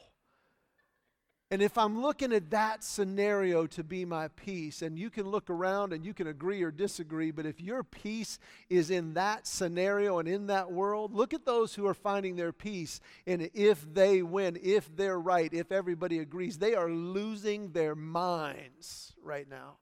And 1.51 1.61
if 1.61 1.77
I'm 1.77 2.01
looking 2.01 2.31
at 2.31 2.49
that 2.51 2.81
scenario 2.81 3.67
to 3.67 3.83
be 3.83 4.05
my 4.05 4.29
peace, 4.29 4.81
and 4.81 4.97
you 4.97 5.09
can 5.09 5.29
look 5.29 5.49
around 5.49 5.91
and 5.91 6.05
you 6.05 6.13
can 6.13 6.27
agree 6.27 6.63
or 6.63 6.71
disagree, 6.71 7.29
but 7.29 7.45
if 7.45 7.59
your 7.59 7.83
peace 7.83 8.39
is 8.69 8.89
in 8.89 9.15
that 9.15 9.45
scenario 9.45 10.19
and 10.19 10.29
in 10.29 10.47
that 10.47 10.71
world, 10.71 11.13
look 11.13 11.33
at 11.33 11.45
those 11.45 11.75
who 11.75 11.85
are 11.85 11.93
finding 11.93 12.37
their 12.37 12.53
peace. 12.53 13.01
And 13.27 13.49
if 13.53 13.85
they 13.93 14.21
win, 14.21 14.57
if 14.63 14.95
they're 14.95 15.19
right, 15.19 15.53
if 15.53 15.73
everybody 15.73 16.19
agrees, 16.19 16.57
they 16.57 16.73
are 16.73 16.89
losing 16.89 17.73
their 17.73 17.95
minds 17.95 19.11
right 19.21 19.49
now. 19.49 19.75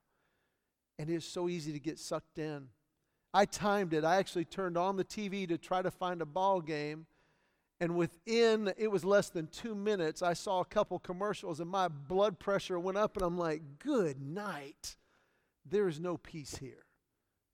And 0.97 1.07
it 1.07 1.13
is 1.17 1.25
so 1.25 1.47
easy 1.47 1.71
to 1.71 1.79
get 1.79 1.99
sucked 1.99 2.39
in. 2.39 2.69
I 3.31 3.45
timed 3.45 3.93
it. 3.93 4.03
I 4.03 4.15
actually 4.15 4.45
turned 4.45 4.75
on 4.75 4.97
the 4.97 5.05
TV 5.05 5.47
to 5.47 5.59
try 5.59 5.83
to 5.83 5.91
find 5.91 6.23
a 6.23 6.25
ball 6.25 6.61
game. 6.61 7.05
And 7.81 7.95
within, 7.95 8.73
it 8.77 8.91
was 8.91 9.05
less 9.05 9.29
than 9.29 9.47
two 9.47 9.73
minutes, 9.73 10.21
I 10.21 10.33
saw 10.33 10.59
a 10.59 10.65
couple 10.65 10.99
commercials 10.99 11.59
and 11.59 11.69
my 11.69 11.87
blood 11.87 12.37
pressure 12.37 12.79
went 12.79 12.97
up. 12.97 13.15
And 13.15 13.25
I'm 13.25 13.37
like, 13.37 13.61
good 13.79 14.21
night. 14.21 14.97
There 15.65 15.87
is 15.87 15.99
no 15.99 16.17
peace 16.17 16.57
here. 16.57 16.85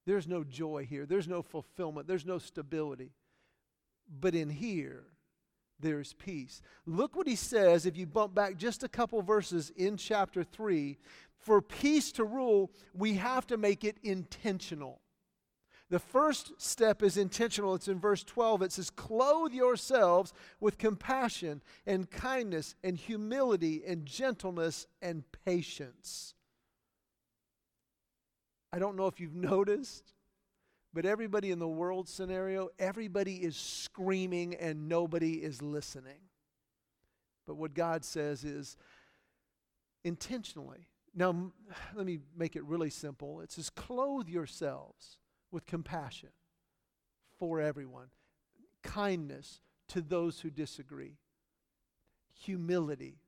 There's 0.06 0.28
no 0.28 0.44
joy 0.44 0.86
here. 0.90 1.06
There's 1.06 1.28
no 1.28 1.42
fulfillment. 1.42 2.08
There's 2.08 2.26
no 2.26 2.40
stability. 2.40 3.12
But 4.20 4.36
in 4.36 4.50
here, 4.50 5.04
there's 5.80 6.14
peace. 6.14 6.62
Look 6.86 7.16
what 7.16 7.28
he 7.28 7.36
says 7.36 7.86
if 7.86 7.98
you 7.98 8.06
bump 8.06 8.34
back 8.34 8.58
just 8.58 8.84
a 8.84 8.88
couple 8.88 9.22
verses 9.22 9.72
in 9.76 9.98
chapter 9.98 10.44
3 10.44 10.98
for 11.40 11.62
peace 11.62 12.12
to 12.14 12.24
rule, 12.24 12.72
we 12.94 13.16
have 13.16 13.46
to 13.48 13.58
make 13.58 13.84
it 13.84 13.98
intentional. 14.04 15.02
The 15.90 16.00
first 16.00 16.54
step 16.58 17.04
is 17.04 17.16
intentional. 17.16 17.76
It's 17.76 17.88
in 17.88 18.00
verse 18.00 18.24
12. 18.24 18.64
It 18.64 18.72
says, 18.72 18.90
Clothe 18.90 19.54
yourselves 19.54 20.34
with 20.60 20.78
compassion 20.78 21.62
and 21.86 22.10
kindness 22.10 22.76
and 22.84 22.98
humility 22.98 23.84
and 23.86 24.06
gentleness 24.06 24.88
and 25.02 25.24
patience. 25.46 26.34
I 28.74 28.80
don't 28.80 28.96
know 28.96 29.08
if 29.08 29.20
you've 29.20 29.36
noticed, 29.36 30.14
but 30.94 31.06
everybody 31.06 31.52
in 31.52 31.60
the 31.60 31.68
world 31.68 32.10
scenario, 32.10 32.70
everybody 32.80 33.36
is 33.36 33.56
screaming 33.56 34.56
and 34.56 34.90
nobody 34.90 35.34
is 35.34 35.62
listening. 35.62 36.20
But 37.46 37.58
what 37.58 37.76
God 37.76 38.04
says 38.04 38.44
is 38.44 38.76
intentionally 40.04 40.88
now, 41.16 41.52
let 41.96 42.06
me 42.06 42.20
make 42.36 42.56
it 42.56 42.64
really 42.66 42.90
simple. 42.90 43.42
It 43.42 43.52
says, 43.52 43.70
clothe 43.70 44.28
yourselves 44.28 45.18
with 45.56 45.66
compassion 45.66 46.30
for 47.40 47.62
everyone, 47.62 48.08
kindness 48.84 49.62
to 49.88 50.02
those 50.02 50.42
who 50.42 50.50
disagree, 50.50 51.18
humility. 52.34 53.22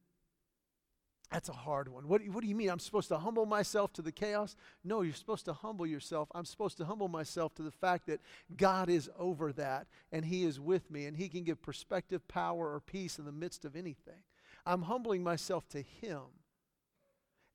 That's 1.31 1.47
a 1.47 1.53
hard 1.53 1.87
one. 1.87 2.07
What, 2.07 2.21
what 2.27 2.41
do 2.41 2.47
you 2.47 2.55
mean? 2.55 2.69
I'm 2.69 2.79
supposed 2.79 3.07
to 3.09 3.17
humble 3.17 3.45
myself 3.45 3.93
to 3.93 4.01
the 4.01 4.11
chaos? 4.11 4.57
No, 4.83 5.01
you're 5.01 5.13
supposed 5.13 5.45
to 5.45 5.53
humble 5.53 5.87
yourself. 5.87 6.29
I'm 6.35 6.45
supposed 6.45 6.77
to 6.77 6.85
humble 6.85 7.07
myself 7.07 7.55
to 7.55 7.63
the 7.63 7.71
fact 7.71 8.07
that 8.07 8.19
God 8.55 8.89
is 8.89 9.09
over 9.17 9.53
that 9.53 9.87
and 10.11 10.25
He 10.25 10.43
is 10.43 10.59
with 10.59 10.91
me 10.91 11.05
and 11.05 11.15
He 11.15 11.29
can 11.29 11.43
give 11.43 11.61
perspective, 11.61 12.27
power, 12.27 12.73
or 12.73 12.81
peace 12.81 13.19
in 13.19 13.25
the 13.25 13.31
midst 13.31 13.63
of 13.63 13.75
anything. 13.75 14.23
I'm 14.65 14.83
humbling 14.83 15.23
myself 15.23 15.67
to 15.69 15.81
Him. 15.81 16.21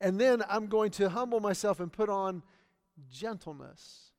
And 0.01 0.19
then 0.19 0.43
I'm 0.49 0.67
going 0.67 0.91
to 0.93 1.11
humble 1.11 1.41
myself 1.41 1.79
and 1.79 1.93
put 1.93 2.09
on 2.09 2.43
gentleness. 3.11 4.12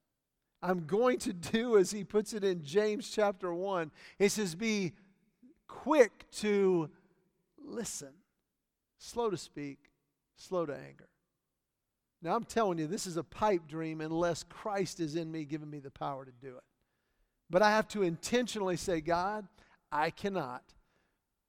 I'm 0.63 0.86
going 0.86 1.20
to 1.20 1.34
do 1.34 1.77
as 1.77 1.91
He 1.91 2.03
puts 2.03 2.34
it 2.34 2.43
in 2.43 2.63
James 2.63 3.12
chapter 3.12 3.53
1. 3.53 3.91
He 4.17 4.29
says, 4.29 4.55
Be 4.55 4.93
quick 5.67 6.25
to 6.38 6.89
listen 7.63 8.13
slow 9.03 9.29
to 9.29 9.38
speak, 9.38 9.77
slow 10.38 10.65
to 10.65 10.74
anger. 10.74 11.10
Now, 12.22 12.36
I'm 12.36 12.46
telling 12.46 12.79
you, 12.79 12.88
this 12.88 13.05
is 13.05 13.17
a 13.17 13.24
pipe 13.24 13.67
dream 13.67 14.00
unless 14.00 14.43
Christ 14.43 15.01
is 15.01 15.15
in 15.15 15.29
me, 15.29 15.43
giving 15.43 15.70
me 15.70 15.79
the 15.79 15.91
power 15.91 16.24
to 16.24 16.32
do 16.32 16.55
it. 16.55 16.63
But 17.50 17.62
I 17.62 17.72
have 17.72 17.88
to 17.89 18.03
intentionally 18.03 18.77
say, 18.77 19.01
God, 19.01 19.46
I 19.91 20.10
cannot, 20.10 20.63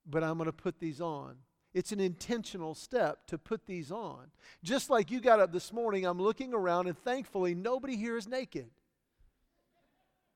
but 0.04 0.24
I'm 0.24 0.36
going 0.36 0.46
to 0.46 0.52
put 0.52 0.80
these 0.80 1.00
on. 1.00 1.36
It's 1.72 1.92
an 1.92 2.00
intentional 2.00 2.74
step 2.74 3.26
to 3.28 3.38
put 3.38 3.66
these 3.66 3.92
on. 3.92 4.26
Just 4.64 4.90
like 4.90 5.10
you 5.12 5.20
got 5.20 5.40
up 5.40 5.52
this 5.52 5.72
morning, 5.72 6.04
I'm 6.04 6.20
looking 6.20 6.52
around, 6.52 6.88
and 6.88 6.98
thankfully, 6.98 7.54
nobody 7.54 7.96
here 7.96 8.16
is 8.16 8.26
naked 8.26 8.66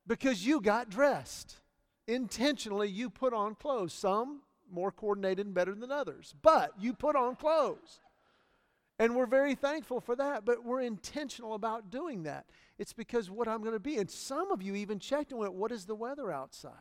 because 0.09 0.45
you 0.45 0.61
got 0.61 0.91
dressed. 0.91 1.59
Intentionally, 2.09 2.89
you 2.89 3.11
put 3.11 3.33
on 3.33 3.55
clothes. 3.55 3.93
Some 3.93 4.41
more 4.71 4.91
coordinated 4.91 5.47
and 5.47 5.55
better 5.55 5.75
than 5.75 5.93
others. 5.93 6.35
But 6.43 6.73
you 6.81 6.95
put 6.95 7.15
on 7.15 7.37
clothes. 7.37 8.01
And 8.99 9.15
we're 9.15 9.27
very 9.27 9.55
thankful 9.55 10.01
for 10.01 10.17
that, 10.17 10.45
but 10.45 10.65
we're 10.65 10.81
intentional 10.81 11.55
about 11.55 11.89
doing 11.89 12.25
that. 12.25 12.47
It's 12.79 12.93
because 12.93 13.31
what 13.31 13.47
I'm 13.47 13.61
going 13.61 13.75
to 13.75 13.79
be. 13.79 13.97
And 13.99 14.11
some 14.11 14.51
of 14.51 14.61
you 14.61 14.75
even 14.75 14.99
checked 14.99 15.31
and 15.31 15.39
went, 15.39 15.53
What 15.53 15.71
is 15.71 15.85
the 15.85 15.95
weather 15.95 16.33
outside? 16.33 16.73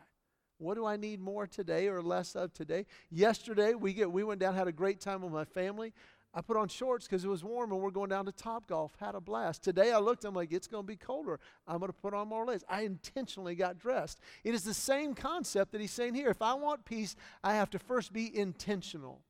What 0.58 0.74
do 0.74 0.84
I 0.84 0.96
need 0.96 1.20
more 1.20 1.46
today 1.46 1.86
or 1.86 2.02
less 2.02 2.34
of 2.34 2.52
today? 2.52 2.86
Yesterday, 3.10 3.74
we, 3.74 3.92
get, 3.92 4.10
we 4.10 4.24
went 4.24 4.40
down, 4.40 4.56
had 4.56 4.66
a 4.66 4.72
great 4.72 5.00
time 5.00 5.22
with 5.22 5.32
my 5.32 5.44
family. 5.44 5.92
I 6.34 6.42
put 6.42 6.56
on 6.56 6.68
shorts 6.68 7.06
because 7.06 7.24
it 7.24 7.28
was 7.28 7.42
warm 7.42 7.72
and 7.72 7.80
we're 7.80 7.90
going 7.90 8.10
down 8.10 8.26
to 8.26 8.32
Top 8.32 8.66
Golf. 8.66 8.92
Had 9.00 9.14
a 9.14 9.20
blast. 9.20 9.62
Today 9.62 9.92
I 9.92 9.98
looked, 9.98 10.24
I'm 10.24 10.34
like, 10.34 10.52
it's 10.52 10.66
going 10.66 10.84
to 10.84 10.86
be 10.86 10.96
colder. 10.96 11.40
I'm 11.66 11.78
going 11.78 11.90
to 11.90 11.98
put 11.98 12.12
on 12.12 12.28
more 12.28 12.44
layers. 12.44 12.64
I 12.68 12.82
intentionally 12.82 13.54
got 13.54 13.78
dressed. 13.78 14.20
It 14.44 14.54
is 14.54 14.62
the 14.62 14.74
same 14.74 15.14
concept 15.14 15.72
that 15.72 15.80
he's 15.80 15.90
saying 15.90 16.14
here. 16.14 16.28
If 16.28 16.42
I 16.42 16.54
want 16.54 16.84
peace, 16.84 17.16
I 17.42 17.54
have 17.54 17.70
to 17.70 17.78
first 17.78 18.12
be 18.12 18.36
intentional. 18.36 19.22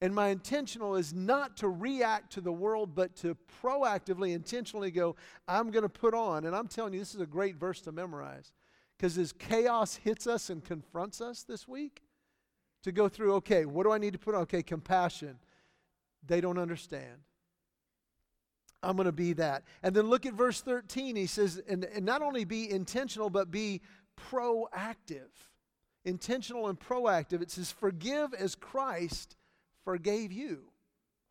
And 0.00 0.14
my 0.14 0.28
intentional 0.28 0.94
is 0.94 1.12
not 1.12 1.58
to 1.58 1.68
react 1.68 2.32
to 2.34 2.40
the 2.40 2.52
world, 2.52 2.94
but 2.94 3.16
to 3.16 3.36
proactively, 3.62 4.32
intentionally 4.32 4.90
go, 4.90 5.16
I'm 5.48 5.70
going 5.70 5.82
to 5.82 5.90
put 5.90 6.14
on. 6.14 6.46
And 6.46 6.54
I'm 6.54 6.68
telling 6.68 6.94
you, 6.94 7.00
this 7.00 7.14
is 7.14 7.20
a 7.20 7.26
great 7.26 7.56
verse 7.56 7.80
to 7.82 7.92
memorize. 7.92 8.52
Because 8.96 9.18
as 9.18 9.32
chaos 9.32 9.96
hits 9.96 10.26
us 10.26 10.48
and 10.48 10.64
confronts 10.64 11.20
us 11.20 11.42
this 11.42 11.66
week, 11.66 12.02
to 12.82 12.92
go 12.92 13.10
through, 13.10 13.34
okay, 13.34 13.66
what 13.66 13.82
do 13.82 13.92
I 13.92 13.98
need 13.98 14.14
to 14.14 14.18
put 14.18 14.34
on? 14.34 14.42
Okay, 14.42 14.62
compassion 14.62 15.36
they 16.26 16.40
don't 16.40 16.58
understand. 16.58 17.24
I'm 18.82 18.96
going 18.96 19.06
to 19.06 19.12
be 19.12 19.34
that. 19.34 19.64
And 19.82 19.94
then 19.94 20.08
look 20.08 20.24
at 20.24 20.34
verse 20.34 20.60
13. 20.60 21.16
He 21.16 21.26
says, 21.26 21.60
and, 21.68 21.84
and 21.84 22.04
not 22.04 22.22
only 22.22 22.44
be 22.44 22.70
intentional, 22.70 23.28
but 23.28 23.50
be 23.50 23.82
proactive. 24.30 25.30
Intentional 26.04 26.68
and 26.68 26.78
proactive. 26.80 27.42
It 27.42 27.50
says, 27.50 27.70
forgive 27.70 28.32
as 28.32 28.54
Christ 28.54 29.36
forgave 29.84 30.32
you. 30.32 30.70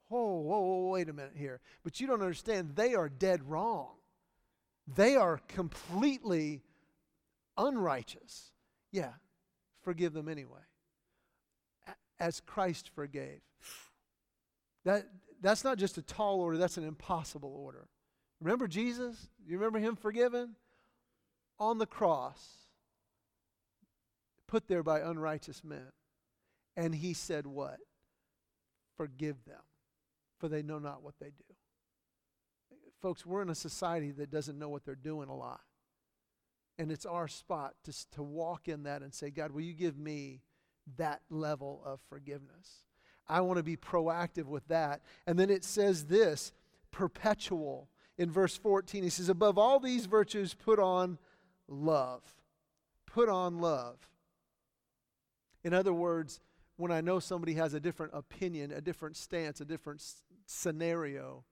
Whoa, 0.10 0.40
whoa, 0.40 0.60
whoa, 0.60 0.88
wait 0.90 1.10
a 1.10 1.14
minute 1.14 1.36
here. 1.36 1.60
But 1.84 2.00
you 2.00 2.08
don't 2.08 2.22
understand, 2.22 2.76
they 2.76 2.94
are 2.96 3.10
dead 3.10 3.50
wrong. 3.50 3.94
They 4.96 5.16
are 5.16 5.40
completely 5.48 6.64
unrighteous. 7.58 8.52
Yeah, 8.92 9.14
forgive 9.84 10.14
them 10.14 10.28
anyway. 10.28 10.62
As 12.20 12.42
Christ 12.42 12.90
forgave. 12.94 13.42
That, 14.86 15.08
that's 15.42 15.64
not 15.64 15.78
just 15.78 15.98
a 15.98 16.02
tall 16.02 16.40
order, 16.42 16.58
that's 16.58 16.78
an 16.78 16.86
impossible 16.86 17.54
order. 17.54 17.88
Remember 18.42 18.68
Jesus? 18.68 19.30
You 19.46 19.58
remember 19.58 19.80
him 19.80 19.96
forgiven? 19.96 20.56
On 21.60 21.78
the 21.78 21.86
cross, 21.86 22.60
put 24.48 24.68
there 24.68 24.84
by 24.84 25.02
unrighteous 25.02 25.64
men. 25.64 25.92
And 26.78 26.96
he 26.96 27.14
said, 27.14 27.46
What? 27.46 27.78
Forgive 28.96 29.44
them, 29.46 29.62
for 30.40 30.48
they 30.48 30.62
know 30.62 30.80
not 30.80 31.04
what 31.04 31.16
they 31.20 31.28
do. 31.28 31.56
Folks, 33.02 33.26
we're 33.26 33.42
in 33.42 33.50
a 33.50 33.56
society 33.56 34.12
that 34.12 34.32
doesn't 34.32 34.60
know 34.60 34.70
what 34.70 34.86
they're 34.86 34.96
doing 34.96 35.30
a 35.30 35.36
lot. 35.36 35.62
And 36.78 36.92
it's 36.92 37.06
our 37.06 37.28
spot 37.28 37.76
to, 37.86 38.12
to 38.12 38.24
walk 38.24 38.68
in 38.68 38.84
that 38.84 39.02
and 39.02 39.14
say, 39.14 39.30
God, 39.30 39.52
will 39.52 39.62
you 39.62 39.74
give 39.74 39.98
me 39.98 40.42
that 40.98 41.22
level 41.30 41.82
of 41.86 42.00
forgiveness? 42.10 42.89
I 43.30 43.42
want 43.42 43.58
to 43.58 43.64
be 43.64 43.78
proactive 43.78 44.46
with 44.46 44.68
that. 44.68 45.02
And 45.28 45.38
then 45.38 45.50
it 45.50 45.64
says 45.64 46.06
this 46.06 46.52
perpetual. 46.92 47.88
In 48.18 48.32
verse 48.32 48.58
14, 48.58 49.04
he 49.04 49.10
says, 49.10 49.30
Above 49.30 49.58
all 49.58 49.80
these 49.80 50.08
virtues, 50.08 50.54
put 50.54 50.80
on 50.80 51.20
love. 51.68 52.24
Put 53.06 53.30
on 53.30 53.60
love. 53.60 53.98
In 55.64 55.74
other 55.74 55.94
words, 55.94 56.40
when 56.78 56.92
I 56.92 57.02
know 57.02 57.20
somebody 57.20 57.54
has 57.54 57.74
a 57.74 57.80
different 57.80 58.14
opinion, 58.16 58.72
a 58.72 58.82
different 58.82 59.18
stance, 59.18 59.62
a 59.62 59.66
different 59.66 60.00
s- 60.00 60.24
scenario, 60.46 61.44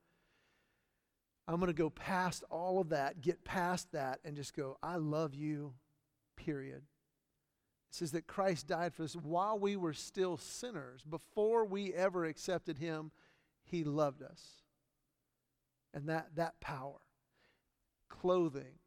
I'm 1.47 1.55
going 1.55 1.67
to 1.67 1.73
go 1.73 1.89
past 1.89 2.43
all 2.49 2.79
of 2.79 2.89
that, 2.89 3.21
get 3.21 3.43
past 3.43 3.91
that, 3.91 4.19
and 4.25 4.35
just 4.35 4.55
go, 4.55 4.77
I 4.81 4.95
love 4.97 5.33
you, 5.33 5.73
period. 6.35 6.81
It 7.89 7.95
says 7.95 8.11
that 8.11 8.27
Christ 8.27 8.67
died 8.67 8.93
for 8.93 9.03
us 9.03 9.15
while 9.15 9.57
we 9.57 9.75
were 9.75 9.93
still 9.93 10.37
sinners. 10.37 11.03
Before 11.03 11.65
we 11.65 11.93
ever 11.93 12.25
accepted 12.25 12.77
Him, 12.77 13.11
He 13.63 13.83
loved 13.83 14.21
us. 14.21 14.63
And 15.93 16.09
that, 16.09 16.35
that 16.35 16.59
power, 16.59 16.99
clothing, 18.09 18.79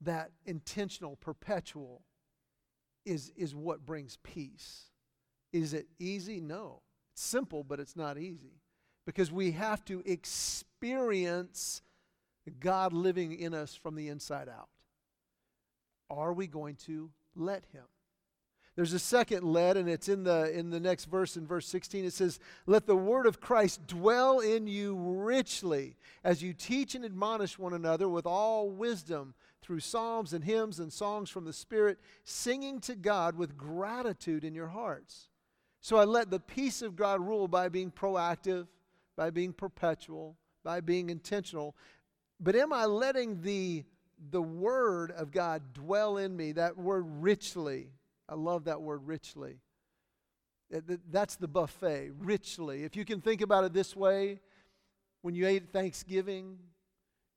that 0.00 0.32
intentional, 0.44 1.16
perpetual, 1.16 2.02
is, 3.04 3.32
is 3.36 3.54
what 3.54 3.86
brings 3.86 4.18
peace. 4.22 4.90
Is 5.52 5.72
it 5.74 5.88
easy? 5.98 6.40
No. 6.40 6.82
It's 7.12 7.22
simple, 7.22 7.64
but 7.64 7.80
it's 7.80 7.96
not 7.96 8.18
easy. 8.18 8.60
Because 9.06 9.32
we 9.32 9.52
have 9.52 9.84
to 9.86 10.02
experience 10.04 11.82
God 12.58 12.92
living 12.92 13.32
in 13.32 13.54
us 13.54 13.74
from 13.74 13.94
the 13.94 14.08
inside 14.08 14.48
out. 14.48 14.68
Are 16.08 16.32
we 16.32 16.46
going 16.46 16.74
to 16.86 17.10
let 17.34 17.64
Him? 17.72 17.84
There's 18.76 18.92
a 18.92 18.98
second 18.98 19.44
let, 19.44 19.76
and 19.76 19.88
it's 19.88 20.08
in 20.08 20.22
the, 20.22 20.56
in 20.56 20.70
the 20.70 20.80
next 20.80 21.06
verse, 21.06 21.36
in 21.36 21.46
verse 21.46 21.66
16. 21.66 22.04
It 22.04 22.12
says, 22.12 22.38
Let 22.66 22.86
the 22.86 22.96
word 22.96 23.26
of 23.26 23.40
Christ 23.40 23.86
dwell 23.86 24.40
in 24.40 24.66
you 24.66 24.94
richly 24.94 25.96
as 26.22 26.42
you 26.42 26.52
teach 26.52 26.94
and 26.94 27.04
admonish 27.04 27.58
one 27.58 27.72
another 27.72 28.08
with 28.08 28.26
all 28.26 28.70
wisdom 28.70 29.34
through 29.60 29.80
psalms 29.80 30.32
and 30.32 30.44
hymns 30.44 30.78
and 30.78 30.92
songs 30.92 31.30
from 31.30 31.44
the 31.44 31.52
Spirit, 31.52 31.98
singing 32.24 32.80
to 32.80 32.94
God 32.94 33.36
with 33.36 33.56
gratitude 33.56 34.44
in 34.44 34.54
your 34.54 34.68
hearts. 34.68 35.28
So 35.80 35.96
I 35.96 36.04
let 36.04 36.30
the 36.30 36.40
peace 36.40 36.82
of 36.82 36.96
God 36.96 37.20
rule 37.20 37.48
by 37.48 37.68
being 37.68 37.90
proactive, 37.90 38.66
by 39.16 39.30
being 39.30 39.52
perpetual, 39.52 40.36
by 40.62 40.80
being 40.80 41.10
intentional. 41.10 41.74
But 42.38 42.56
am 42.56 42.72
I 42.72 42.86
letting 42.86 43.42
the, 43.42 43.84
the 44.30 44.42
word 44.42 45.10
of 45.10 45.32
God 45.32 45.72
dwell 45.72 46.16
in 46.16 46.36
me, 46.36 46.52
that 46.52 46.76
word 46.76 47.04
richly? 47.06 47.90
I 48.30 48.34
love 48.34 48.64
that 48.64 48.80
word 48.80 49.06
richly. 49.06 49.56
That's 51.10 51.34
the 51.34 51.48
buffet, 51.48 52.12
richly. 52.20 52.84
If 52.84 52.94
you 52.94 53.04
can 53.04 53.20
think 53.20 53.40
about 53.40 53.64
it 53.64 53.72
this 53.72 53.96
way, 53.96 54.38
when 55.22 55.34
you 55.34 55.48
ate 55.48 55.72
Thanksgiving 55.72 56.58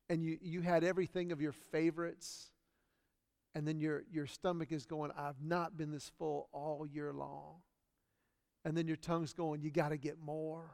and 0.08 0.23
you, 0.23 0.38
you 0.39 0.62
had 0.62 0.84
everything 0.84 1.32
of 1.32 1.41
your 1.41 1.51
favorites, 1.51 2.51
and 3.56 3.67
then 3.67 3.79
your, 3.79 4.03
your 4.12 4.27
stomach 4.27 4.71
is 4.71 4.86
going, 4.86 5.12
I've 5.17 5.41
not 5.41 5.75
been 5.75 5.91
this 5.91 6.12
full 6.19 6.47
all 6.51 6.86
year 6.91 7.12
long. 7.12 7.56
And 8.65 8.77
then 8.77 8.88
your 8.88 8.97
tongue's 8.97 9.34
going, 9.34 9.62
You 9.62 9.71
got 9.71 9.89
to 9.89 9.97
get 9.97 10.19
more. 10.19 10.69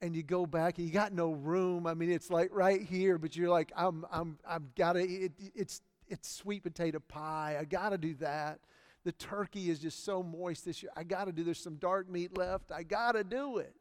And 0.00 0.16
you 0.16 0.22
go 0.22 0.46
back 0.46 0.78
and 0.78 0.86
you 0.86 0.92
got 0.92 1.12
no 1.12 1.30
room. 1.30 1.86
I 1.86 1.94
mean, 1.94 2.10
it's 2.10 2.30
like 2.30 2.50
right 2.52 2.82
here, 2.82 3.18
but 3.18 3.36
you're 3.36 3.48
like, 3.48 3.70
I'm, 3.76 4.04
I'm, 4.10 4.38
I've 4.44 4.74
got 4.74 4.94
to, 4.94 5.00
it, 5.00 5.32
it's 5.54 5.80
it's 6.12 6.28
sweet 6.28 6.62
potato 6.62 7.00
pie. 7.00 7.56
I 7.58 7.64
got 7.64 7.88
to 7.88 7.98
do 7.98 8.14
that. 8.16 8.60
The 9.04 9.12
turkey 9.12 9.70
is 9.70 9.78
just 9.80 10.04
so 10.04 10.22
moist 10.22 10.64
this 10.64 10.82
year. 10.82 10.92
I 10.94 11.04
got 11.04 11.24
to 11.24 11.32
do. 11.32 11.42
There's 11.42 11.58
some 11.58 11.76
dark 11.76 12.08
meat 12.08 12.36
left. 12.36 12.70
I 12.70 12.82
got 12.82 13.12
to 13.12 13.24
do 13.24 13.58
it. 13.58 13.74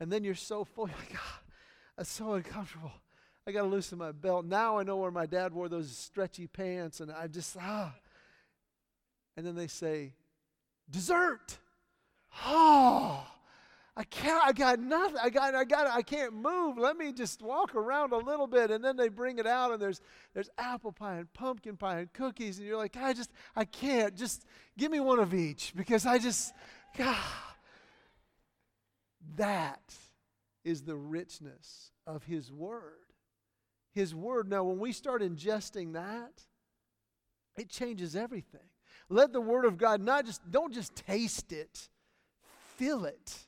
And 0.00 0.10
then 0.10 0.24
you're 0.24 0.34
so 0.34 0.64
full. 0.64 0.88
You're 0.88 0.96
like, 0.98 1.12
God, 1.12 1.40
that's 1.96 2.10
so 2.10 2.32
uncomfortable. 2.32 2.92
I 3.46 3.52
got 3.52 3.62
to 3.62 3.68
loosen 3.68 3.98
my 3.98 4.12
belt. 4.12 4.44
Now 4.44 4.78
I 4.78 4.82
know 4.82 4.96
where 4.96 5.10
my 5.10 5.26
dad 5.26 5.52
wore 5.52 5.68
those 5.68 5.96
stretchy 5.96 6.46
pants, 6.48 7.00
and 7.00 7.12
I 7.12 7.28
just 7.28 7.56
ah. 7.60 7.94
And 9.36 9.46
then 9.46 9.54
they 9.54 9.68
say, 9.68 10.14
dessert. 10.90 11.58
Oh, 12.44 13.26
I 13.98 14.04
can't, 14.04 14.44
I 14.44 14.52
got 14.52 14.78
nothing. 14.78 15.16
I 15.22 15.30
got, 15.30 15.54
I 15.54 15.64
got, 15.64 15.86
I 15.86 16.02
can't 16.02 16.34
move. 16.34 16.76
Let 16.76 16.98
me 16.98 17.12
just 17.12 17.40
walk 17.40 17.74
around 17.74 18.12
a 18.12 18.18
little 18.18 18.46
bit. 18.46 18.70
And 18.70 18.84
then 18.84 18.96
they 18.96 19.08
bring 19.08 19.38
it 19.38 19.46
out 19.46 19.72
and 19.72 19.80
there's, 19.80 20.02
there's 20.34 20.50
apple 20.58 20.92
pie 20.92 21.16
and 21.16 21.32
pumpkin 21.32 21.78
pie 21.78 22.00
and 22.00 22.12
cookies. 22.12 22.58
And 22.58 22.66
you're 22.66 22.76
like, 22.76 22.96
I 22.96 23.14
just, 23.14 23.30
I 23.54 23.64
can't. 23.64 24.14
Just 24.14 24.44
give 24.76 24.92
me 24.92 25.00
one 25.00 25.18
of 25.18 25.32
each 25.32 25.72
because 25.74 26.04
I 26.04 26.18
just, 26.18 26.52
God. 26.96 27.16
That 29.36 29.94
is 30.62 30.82
the 30.82 30.96
richness 30.96 31.90
of 32.06 32.22
His 32.24 32.52
Word. 32.52 32.92
His 33.92 34.14
Word. 34.14 34.48
Now, 34.48 34.64
when 34.64 34.78
we 34.78 34.92
start 34.92 35.22
ingesting 35.22 35.94
that, 35.94 36.42
it 37.56 37.70
changes 37.70 38.14
everything. 38.14 38.60
Let 39.08 39.32
the 39.32 39.40
Word 39.40 39.64
of 39.64 39.78
God 39.78 40.02
not 40.02 40.26
just, 40.26 40.42
don't 40.50 40.74
just 40.74 40.94
taste 40.94 41.52
it, 41.52 41.88
feel 42.76 43.06
it. 43.06 43.46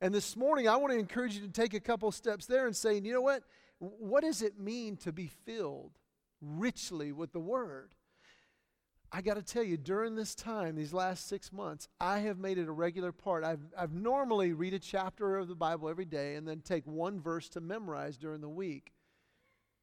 And 0.00 0.14
this 0.14 0.34
morning, 0.34 0.66
I 0.66 0.76
want 0.76 0.92
to 0.92 0.98
encourage 0.98 1.34
you 1.34 1.42
to 1.46 1.52
take 1.52 1.74
a 1.74 1.80
couple 1.80 2.10
steps 2.10 2.46
there 2.46 2.66
and 2.66 2.74
saying, 2.74 3.04
you 3.04 3.12
know 3.12 3.20
what? 3.20 3.42
What 3.78 4.22
does 4.22 4.40
it 4.42 4.58
mean 4.58 4.96
to 4.98 5.12
be 5.12 5.26
filled 5.26 5.92
richly 6.40 7.12
with 7.12 7.32
the 7.32 7.40
Word? 7.40 7.94
I 9.12 9.22
got 9.22 9.34
to 9.34 9.42
tell 9.42 9.64
you, 9.64 9.76
during 9.76 10.14
this 10.14 10.34
time, 10.34 10.76
these 10.76 10.94
last 10.94 11.28
six 11.28 11.52
months, 11.52 11.88
I 12.00 12.20
have 12.20 12.38
made 12.38 12.58
it 12.58 12.68
a 12.68 12.72
regular 12.72 13.10
part. 13.10 13.42
I've, 13.42 13.60
I've 13.76 13.92
normally 13.92 14.52
read 14.52 14.72
a 14.72 14.78
chapter 14.78 15.36
of 15.36 15.48
the 15.48 15.54
Bible 15.56 15.88
every 15.88 16.04
day 16.04 16.36
and 16.36 16.46
then 16.46 16.60
take 16.60 16.86
one 16.86 17.20
verse 17.20 17.48
to 17.50 17.60
memorize 17.60 18.16
during 18.16 18.40
the 18.40 18.48
week. 18.48 18.92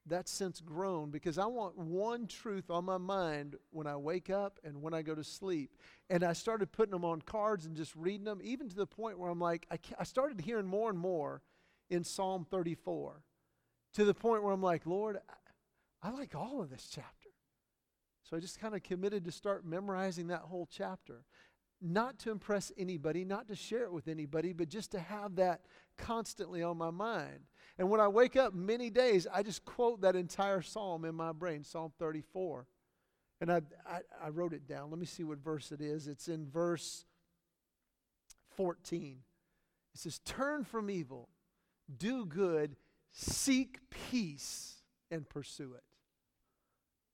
That's 0.10 0.32
sense 0.32 0.62
grown 0.62 1.10
because 1.12 1.38
I 1.38 1.46
want 1.46 1.78
one 1.78 2.28
truth 2.28 2.70
on 2.70 2.86
my 2.86 2.98
mind 2.98 3.56
when 3.72 3.88
I 3.88 3.98
wake 3.98 4.30
up 4.30 4.60
and 4.64 4.82
when 4.82 4.94
I 4.94 5.02
go 5.02 5.14
to 5.14 5.24
sleep. 5.24 5.76
And 6.10 6.24
I 6.24 6.34
started 6.34 6.72
putting 6.72 6.94
them 6.94 7.04
on 7.04 7.22
cards 7.22 7.66
and 7.66 7.76
just 7.76 7.96
reading 7.96 8.24
them, 8.24 8.40
even 8.42 8.70
to 8.70 8.76
the 8.76 8.88
point 8.88 9.20
where 9.20 9.30
I'm 9.30 9.40
like, 9.40 9.68
I, 9.70 9.78
I 10.00 10.04
started 10.04 10.40
hearing 10.40 10.66
more 10.66 10.90
and 10.90 10.98
more 10.98 11.42
in 11.90 12.04
Psalm 12.04 12.46
34 12.50 13.22
to 13.96 14.06
the 14.06 14.14
point 14.14 14.44
where 14.44 14.54
I'm 14.54 14.62
like, 14.62 14.86
Lord, 14.86 15.18
I, 16.04 16.08
I 16.08 16.12
like 16.12 16.36
all 16.36 16.62
of 16.62 16.70
this 16.70 16.88
chapter. 16.90 17.30
So 18.24 18.38
I 18.38 18.40
just 18.40 18.60
kind 18.60 18.76
of 18.76 18.84
committed 18.84 19.26
to 19.26 19.32
start 19.32 19.66
memorizing 19.66 20.28
that 20.28 20.42
whole 20.42 20.68
chapter. 20.72 21.26
Not 21.82 22.20
to 22.20 22.32
impress 22.32 22.72
anybody, 22.78 23.24
not 23.24 23.48
to 23.50 23.56
share 23.56 23.84
it 23.84 23.94
with 23.94 24.08
anybody, 24.08 24.52
but 24.52 24.70
just 24.70 24.92
to 24.92 25.00
have 25.00 25.36
that 25.36 25.62
constantly 25.98 26.64
on 26.64 26.78
my 26.78 26.90
mind. 26.92 27.46
And 27.78 27.90
when 27.90 28.00
I 28.00 28.08
wake 28.08 28.36
up 28.36 28.54
many 28.54 28.90
days, 28.90 29.28
I 29.32 29.44
just 29.44 29.64
quote 29.64 30.02
that 30.02 30.16
entire 30.16 30.62
psalm 30.62 31.06
in 31.06 31.14
my 31.14 31.32
brain, 31.32 31.64
Psalm 31.64 31.92
34. 32.00 32.66
And 33.40 33.52
I, 33.52 33.62
I, 33.86 34.00
I 34.24 34.30
wrote 34.30 34.54
it 34.54 34.68
down. 34.68 34.90
Let 34.90 35.00
me 35.00 35.06
see 35.06 35.24
what 35.24 35.38
verse 35.38 35.72
it 35.72 35.80
is. 35.80 36.08
It's 36.08 36.28
in 36.28 36.50
verse 36.50 37.06
14. 38.56 39.20
It 39.94 40.00
says, 40.00 40.20
Turn 40.26 40.64
from 40.64 40.90
evil, 40.90 41.30
do 41.96 42.26
good, 42.26 42.76
seek 43.12 43.80
peace, 43.92 44.82
and 45.12 45.30
pursue 45.30 45.74
it. 45.76 45.84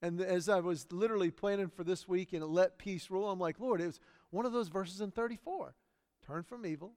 And 0.00 0.20
as 0.20 0.48
I 0.48 0.60
was 0.60 0.86
literally 0.90 1.30
planning 1.30 1.68
for 1.68 1.84
this 1.84 2.08
week 2.08 2.32
and 2.32 2.44
let 2.44 2.78
peace 2.78 3.10
rule, 3.10 3.30
I'm 3.30 3.38
like, 3.38 3.60
Lord, 3.60 3.80
it 3.80 3.86
was 3.86 4.00
one 4.30 4.44
of 4.44 4.52
those 4.52 4.68
verses 4.68 5.00
in 5.00 5.10
34. 5.10 5.74
Turn 6.26 6.42
from 6.42 6.66
evil, 6.66 6.92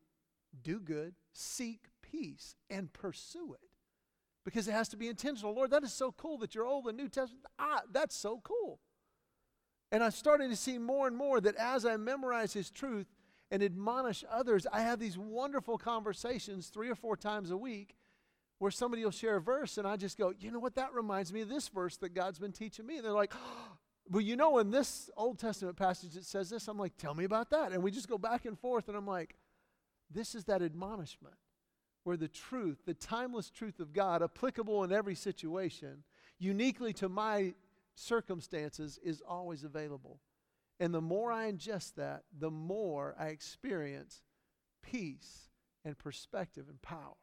do 0.63 0.79
good, 0.79 1.15
seek 1.33 1.87
peace, 2.11 2.55
and 2.69 2.91
pursue 2.93 3.53
it. 3.53 3.69
Because 4.45 4.67
it 4.67 4.71
has 4.71 4.87
to 4.89 4.97
be 4.97 5.09
intentional. 5.09 5.53
Lord, 5.53 5.71
that 5.71 5.83
is 5.83 5.93
so 5.93 6.11
cool 6.11 6.37
that 6.37 6.55
you're 6.55 6.65
Old 6.65 6.87
and 6.87 6.97
New 6.97 7.09
Testament. 7.09 7.45
Ah, 7.59 7.81
that's 7.91 8.15
so 8.15 8.39
cool. 8.43 8.79
And 9.91 10.03
I'm 10.03 10.11
starting 10.11 10.49
to 10.49 10.55
see 10.55 10.77
more 10.77 11.07
and 11.07 11.15
more 11.15 11.41
that 11.41 11.55
as 11.55 11.85
I 11.85 11.97
memorize 11.97 12.53
His 12.53 12.69
truth 12.69 13.07
and 13.51 13.63
admonish 13.63 14.23
others, 14.29 14.67
I 14.71 14.81
have 14.81 14.99
these 14.99 15.17
wonderful 15.17 15.77
conversations 15.77 16.67
three 16.67 16.89
or 16.89 16.95
four 16.95 17.15
times 17.15 17.51
a 17.51 17.57
week 17.57 17.95
where 18.59 18.71
somebody 18.71 19.03
will 19.03 19.11
share 19.11 19.37
a 19.37 19.41
verse 19.41 19.77
and 19.77 19.87
I 19.87 19.97
just 19.97 20.17
go, 20.17 20.33
you 20.37 20.51
know 20.51 20.59
what, 20.59 20.75
that 20.75 20.93
reminds 20.93 21.31
me 21.31 21.41
of 21.41 21.49
this 21.49 21.67
verse 21.67 21.97
that 21.97 22.13
God's 22.13 22.39
been 22.39 22.51
teaching 22.51 22.85
me. 22.85 22.97
And 22.97 23.05
they're 23.05 23.11
like, 23.11 23.33
well, 24.09 24.21
you 24.21 24.35
know, 24.35 24.57
in 24.59 24.71
this 24.71 25.09
Old 25.15 25.39
Testament 25.39 25.77
passage 25.77 26.15
it 26.15 26.25
says 26.25 26.49
this. 26.49 26.67
I'm 26.67 26.77
like, 26.77 26.97
tell 26.97 27.13
me 27.13 27.23
about 27.23 27.49
that. 27.51 27.71
And 27.71 27.83
we 27.83 27.91
just 27.91 28.09
go 28.09 28.17
back 28.17 28.45
and 28.45 28.57
forth, 28.57 28.87
and 28.87 28.97
I'm 28.97 29.07
like, 29.07 29.35
this 30.09 30.35
is 30.35 30.45
that 30.45 30.61
admonishment 30.61 31.35
where 32.07 32.15
the 32.15 32.29
truth, 32.29 32.77
the 32.85 32.93
timeless 32.93 33.49
truth 33.49 33.81
of 33.81 33.91
God, 33.91 34.23
applicable 34.23 34.85
in 34.85 34.93
every 34.93 35.13
situation, 35.13 36.05
uniquely 36.39 36.93
to 36.93 37.09
my 37.09 37.53
circumstances, 37.95 38.97
is 39.03 39.21
always 39.27 39.65
available. 39.65 40.21
And 40.79 40.93
the 40.93 41.01
more 41.01 41.33
I 41.33 41.51
ingest 41.51 41.95
that, 41.95 42.23
the 42.31 42.49
more 42.49 43.13
I 43.19 43.25
experience 43.25 44.21
peace 44.81 45.49
and 45.83 45.97
perspective 45.97 46.67
and 46.69 46.81
power. 46.81 47.17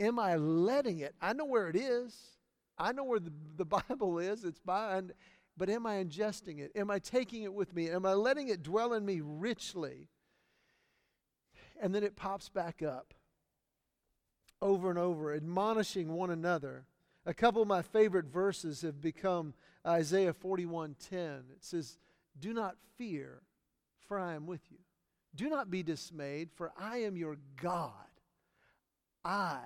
Am 0.00 0.18
I 0.18 0.36
letting 0.36 1.00
it? 1.00 1.14
I 1.20 1.34
know 1.34 1.44
where 1.44 1.68
it 1.68 1.76
is. 1.76 2.16
I 2.78 2.92
know 2.92 3.04
where 3.04 3.20
the, 3.20 3.34
the 3.58 3.64
Bible 3.90 4.18
is. 4.18 4.44
It's 4.44 4.60
by, 4.60 5.02
but 5.58 5.68
am 5.68 5.84
I 5.86 6.02
ingesting 6.02 6.58
it? 6.58 6.72
Am 6.74 6.90
I 6.90 7.00
taking 7.00 7.42
it 7.42 7.52
with 7.52 7.74
me? 7.74 7.90
Am 7.90 8.06
I 8.06 8.14
letting 8.14 8.48
it 8.48 8.62
dwell 8.62 8.94
in 8.94 9.04
me 9.04 9.20
richly? 9.22 10.08
And 11.78 11.94
then 11.94 12.02
it 12.02 12.16
pops 12.16 12.48
back 12.48 12.82
up 12.82 13.12
over 14.66 14.90
and 14.90 14.98
over, 14.98 15.32
admonishing 15.32 16.12
one 16.12 16.30
another. 16.30 16.86
A 17.24 17.32
couple 17.32 17.62
of 17.62 17.68
my 17.68 17.82
favorite 17.82 18.26
verses 18.26 18.82
have 18.82 19.00
become 19.00 19.54
Isaiah 19.86 20.32
41:10. 20.34 21.50
It 21.52 21.64
says, 21.64 21.98
"Do 22.36 22.52
not 22.52 22.76
fear, 22.96 23.42
for 24.06 24.18
I 24.18 24.34
am 24.34 24.46
with 24.46 24.70
you. 24.70 24.78
Do 25.34 25.48
not 25.48 25.70
be 25.70 25.82
dismayed, 25.82 26.50
for 26.52 26.72
I 26.76 26.98
am 26.98 27.16
your 27.16 27.36
God. 27.56 27.92
I 29.24 29.62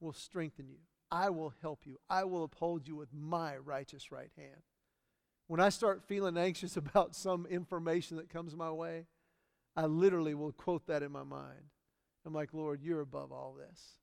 will 0.00 0.12
strengthen 0.12 0.68
you. 0.68 0.80
I 1.10 1.30
will 1.30 1.54
help 1.60 1.86
you. 1.86 2.00
I 2.08 2.24
will 2.24 2.44
uphold 2.44 2.88
you 2.88 2.96
with 2.96 3.12
my 3.12 3.56
righteous 3.58 4.10
right 4.10 4.30
hand. 4.36 4.62
When 5.46 5.60
I 5.60 5.68
start 5.68 6.02
feeling 6.02 6.36
anxious 6.36 6.76
about 6.76 7.14
some 7.14 7.46
information 7.46 8.16
that 8.16 8.30
comes 8.30 8.56
my 8.56 8.70
way, 8.72 9.06
I 9.76 9.86
literally 9.86 10.34
will 10.34 10.52
quote 10.52 10.86
that 10.86 11.02
in 11.02 11.12
my 11.12 11.24
mind. 11.24 11.70
I'm 12.24 12.32
like, 12.32 12.54
Lord, 12.54 12.82
you're 12.82 13.00
above 13.00 13.32
all 13.32 13.54
this. 13.54 14.01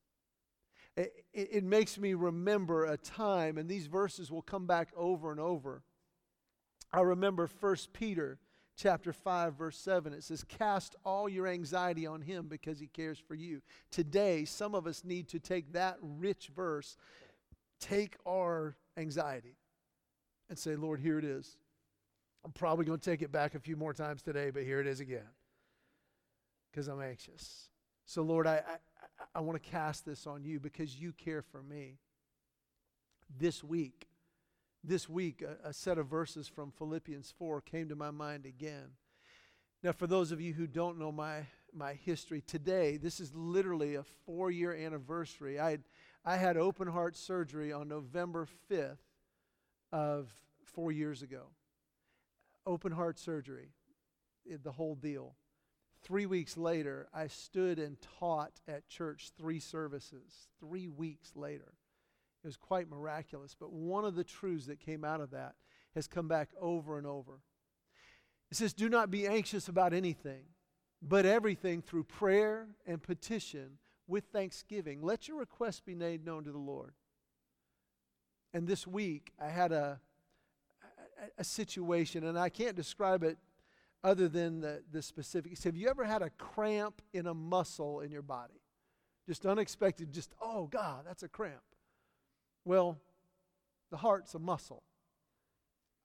It, 1.00 1.14
it, 1.34 1.64
makes 1.64 1.98
me 1.98 2.14
remember 2.14 2.84
a 2.84 2.98
time, 2.98 3.58
and 3.58 3.70
these 3.70 3.88
verses 3.88 4.30
will 4.30 4.42
come 4.42 4.68
back 4.68 4.90
over 4.98 5.32
and 5.32 5.40
over. 5.40 5.82
I 6.92 7.00
remember 7.00 7.50
1 7.60 7.76
Peter 7.94 8.38
chapter 8.76 9.12
5 9.12 9.56
verse 9.56 9.78
7 9.78 10.14
it 10.14 10.24
says 10.24 10.42
cast 10.46 10.96
all 11.04 11.28
your 11.28 11.48
anxiety 11.48 12.08
on 12.08 12.22
him 12.22 12.48
because 12.48 12.80
he 12.80 12.88
cares 12.88 13.20
for 13.20 13.36
you. 13.36 13.62
Today 13.92 14.46
some 14.46 14.74
of 14.74 14.88
us 14.88 15.04
need 15.04 15.28
to 15.30 15.40
take 15.40 15.74
that 15.74 15.98
rich 16.02 16.50
verse 16.56 16.96
take 17.82 18.16
our 18.26 18.78
anxiety 18.96 19.58
and 20.50 20.58
say 20.58 20.78
lord 20.78 21.02
here 21.02 21.20
it 21.20 21.26
is. 21.26 21.58
I'm 22.46 22.54
probably 22.54 22.86
going 22.86 23.00
to 23.00 23.10
take 23.10 23.22
it 23.22 23.34
back 23.34 23.54
a 23.54 23.60
few 23.60 23.76
more 23.76 23.94
times 23.94 24.22
today 24.22 24.50
but 24.50 24.64
here 24.64 24.80
it 24.80 24.88
is 24.88 25.02
again 25.02 25.28
because 26.72 26.88
i'm 26.88 27.02
anxious. 27.02 27.68
So 28.06 28.22
lord 28.22 28.48
i 28.48 28.62
i, 29.36 29.40
want 29.40 29.62
to 29.62 29.70
cast 29.70 30.06
this 30.06 30.28
on 30.28 30.44
you 30.44 30.60
because 30.60 30.96
you 30.96 31.12
care 31.14 31.42
for 31.42 31.62
me 31.62 31.98
this 33.40 33.64
week 33.64 34.10
this 34.84 35.10
week, 35.10 35.42
a, 35.42 35.70
a, 35.70 35.74
set 35.74 35.98
of 35.98 36.08
verses 36.08 36.48
from 36.48 36.72
Philippians 36.72 37.34
4 37.38 37.62
came 37.62 37.90
to 37.90 37.96
my 37.96 38.12
mind 38.12 38.46
again. 38.46 38.92
Now, 39.84 39.92
for 39.92 40.08
those 40.08 40.32
of 40.32 40.40
you 40.40 40.54
who 40.54 40.68
don't 40.68 40.98
know 40.98 41.12
my, 41.12 41.48
my 41.74 41.94
history, 41.94 42.42
today, 42.46 42.98
this 42.98 43.20
is 43.20 43.36
literally 43.36 43.96
a 43.96 44.04
four 44.26 44.52
year 44.52 44.74
anniversary. 44.74 45.60
I 45.60 45.80
I 46.26 46.36
had 46.36 46.58
open 46.58 46.88
heart 46.88 47.16
surgery 47.16 47.72
on 47.72 47.88
November 47.88 48.46
5th 48.70 48.98
of 49.92 50.34
four 50.66 50.92
years 50.92 51.22
ago. 51.22 51.44
Open 52.66 52.92
heart 52.92 53.18
surgery, 53.18 53.70
eh, 54.52 54.58
the 54.62 54.74
whole 54.74 54.96
deal. 54.96 55.36
Three 56.04 56.26
weeks 56.26 56.58
later, 56.58 57.08
I 57.14 57.28
stood 57.28 57.78
and 57.78 57.98
taught 58.20 58.62
at 58.68 58.88
church 58.88 59.32
three 59.38 59.60
services. 59.60 60.48
Three 60.60 60.88
weeks 60.88 61.32
later. 61.36 61.74
It 62.44 62.48
was 62.48 62.58
quite 62.58 62.90
miraculous. 62.90 63.56
But 63.60 63.72
one 63.72 64.06
of 64.06 64.16
the 64.16 64.24
truths 64.24 64.68
that 64.68 64.80
came 64.80 65.04
out 65.04 65.20
of 65.20 65.32
that 65.32 65.56
has 65.96 66.08
come 66.08 66.28
back 66.28 66.50
over 66.60 66.98
and 66.98 67.06
over. 67.06 67.42
It 68.52 68.58
says, 68.58 68.74
Do 68.74 68.90
not 68.90 69.12
be 69.12 69.28
anxious 69.28 69.68
about 69.68 69.94
anything, 69.94 70.44
but 71.02 71.26
everything 71.26 71.82
through 71.82 72.06
prayer 72.06 72.68
and 72.86 73.04
petition 73.04 73.78
with 74.08 74.26
thanksgiving. 74.32 75.02
Let 75.02 75.28
your 75.28 75.38
requests 75.38 75.82
be 75.82 75.96
made 75.96 76.26
known 76.26 76.46
to 76.46 76.52
the 76.52 76.58
Lord. 76.58 76.94
And 78.54 78.68
this 78.68 78.88
week, 78.88 79.32
I 79.40 79.50
had 79.50 79.72
a, 79.72 80.00
a, 80.82 81.42
a 81.42 81.44
situation, 81.44 82.24
and 82.24 82.40
I 82.40 82.50
can't 82.50 82.76
describe 82.76 83.24
it 83.24 83.38
other 84.04 84.28
than 84.28 84.62
the, 84.62 84.82
the 84.92 85.02
specifics. 85.02 85.64
Have 85.64 85.76
you 85.76 85.90
ever 85.90 86.06
had 86.06 86.22
a 86.22 86.30
cramp 86.32 87.02
in 87.14 87.28
a 87.28 87.34
muscle 87.34 88.02
in 88.02 88.12
your 88.12 88.22
body? 88.22 88.62
Just 89.28 89.46
unexpected, 89.46 90.12
just, 90.12 90.34
oh 90.42 90.68
God, 90.68 91.04
that's 91.06 91.24
a 91.24 91.28
cramp. 91.28 91.62
Well, 92.66 92.98
the 93.92 93.98
heart's 93.98 94.34
a 94.36 94.40
muscle. 94.40 94.84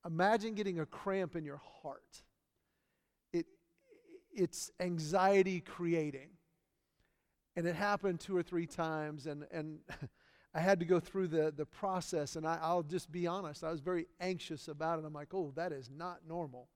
Imagine 0.06 0.54
getting 0.54 0.80
a 0.80 0.86
cramp 0.86 1.34
in 1.36 1.44
your 1.44 1.62
heart. 1.82 2.22
It, 3.32 3.46
it's 4.32 4.70
anxiety 4.80 5.60
creating. 5.60 6.30
And 7.56 7.66
it 7.66 7.76
happened 7.76 8.20
two 8.20 8.36
or 8.36 8.42
three 8.42 8.66
times, 8.66 9.26
and, 9.26 9.46
and 9.52 9.78
I 10.54 10.60
had 10.60 10.80
to 10.80 10.84
go 10.84 11.00
through 11.00 11.28
the, 11.28 11.52
the 11.56 11.64
process. 11.64 12.36
And 12.36 12.46
I, 12.46 12.58
I'll 12.60 12.82
just 12.82 13.10
be 13.10 13.26
honest, 13.26 13.64
I 13.64 13.70
was 13.70 13.80
very 13.80 14.06
anxious 14.20 14.68
about 14.68 14.98
it. 14.98 15.04
I'm 15.04 15.12
like, 15.12 15.32
oh, 15.32 15.52
that 15.54 15.72
is 15.72 15.88
not 15.90 16.18
normal. 16.28 16.68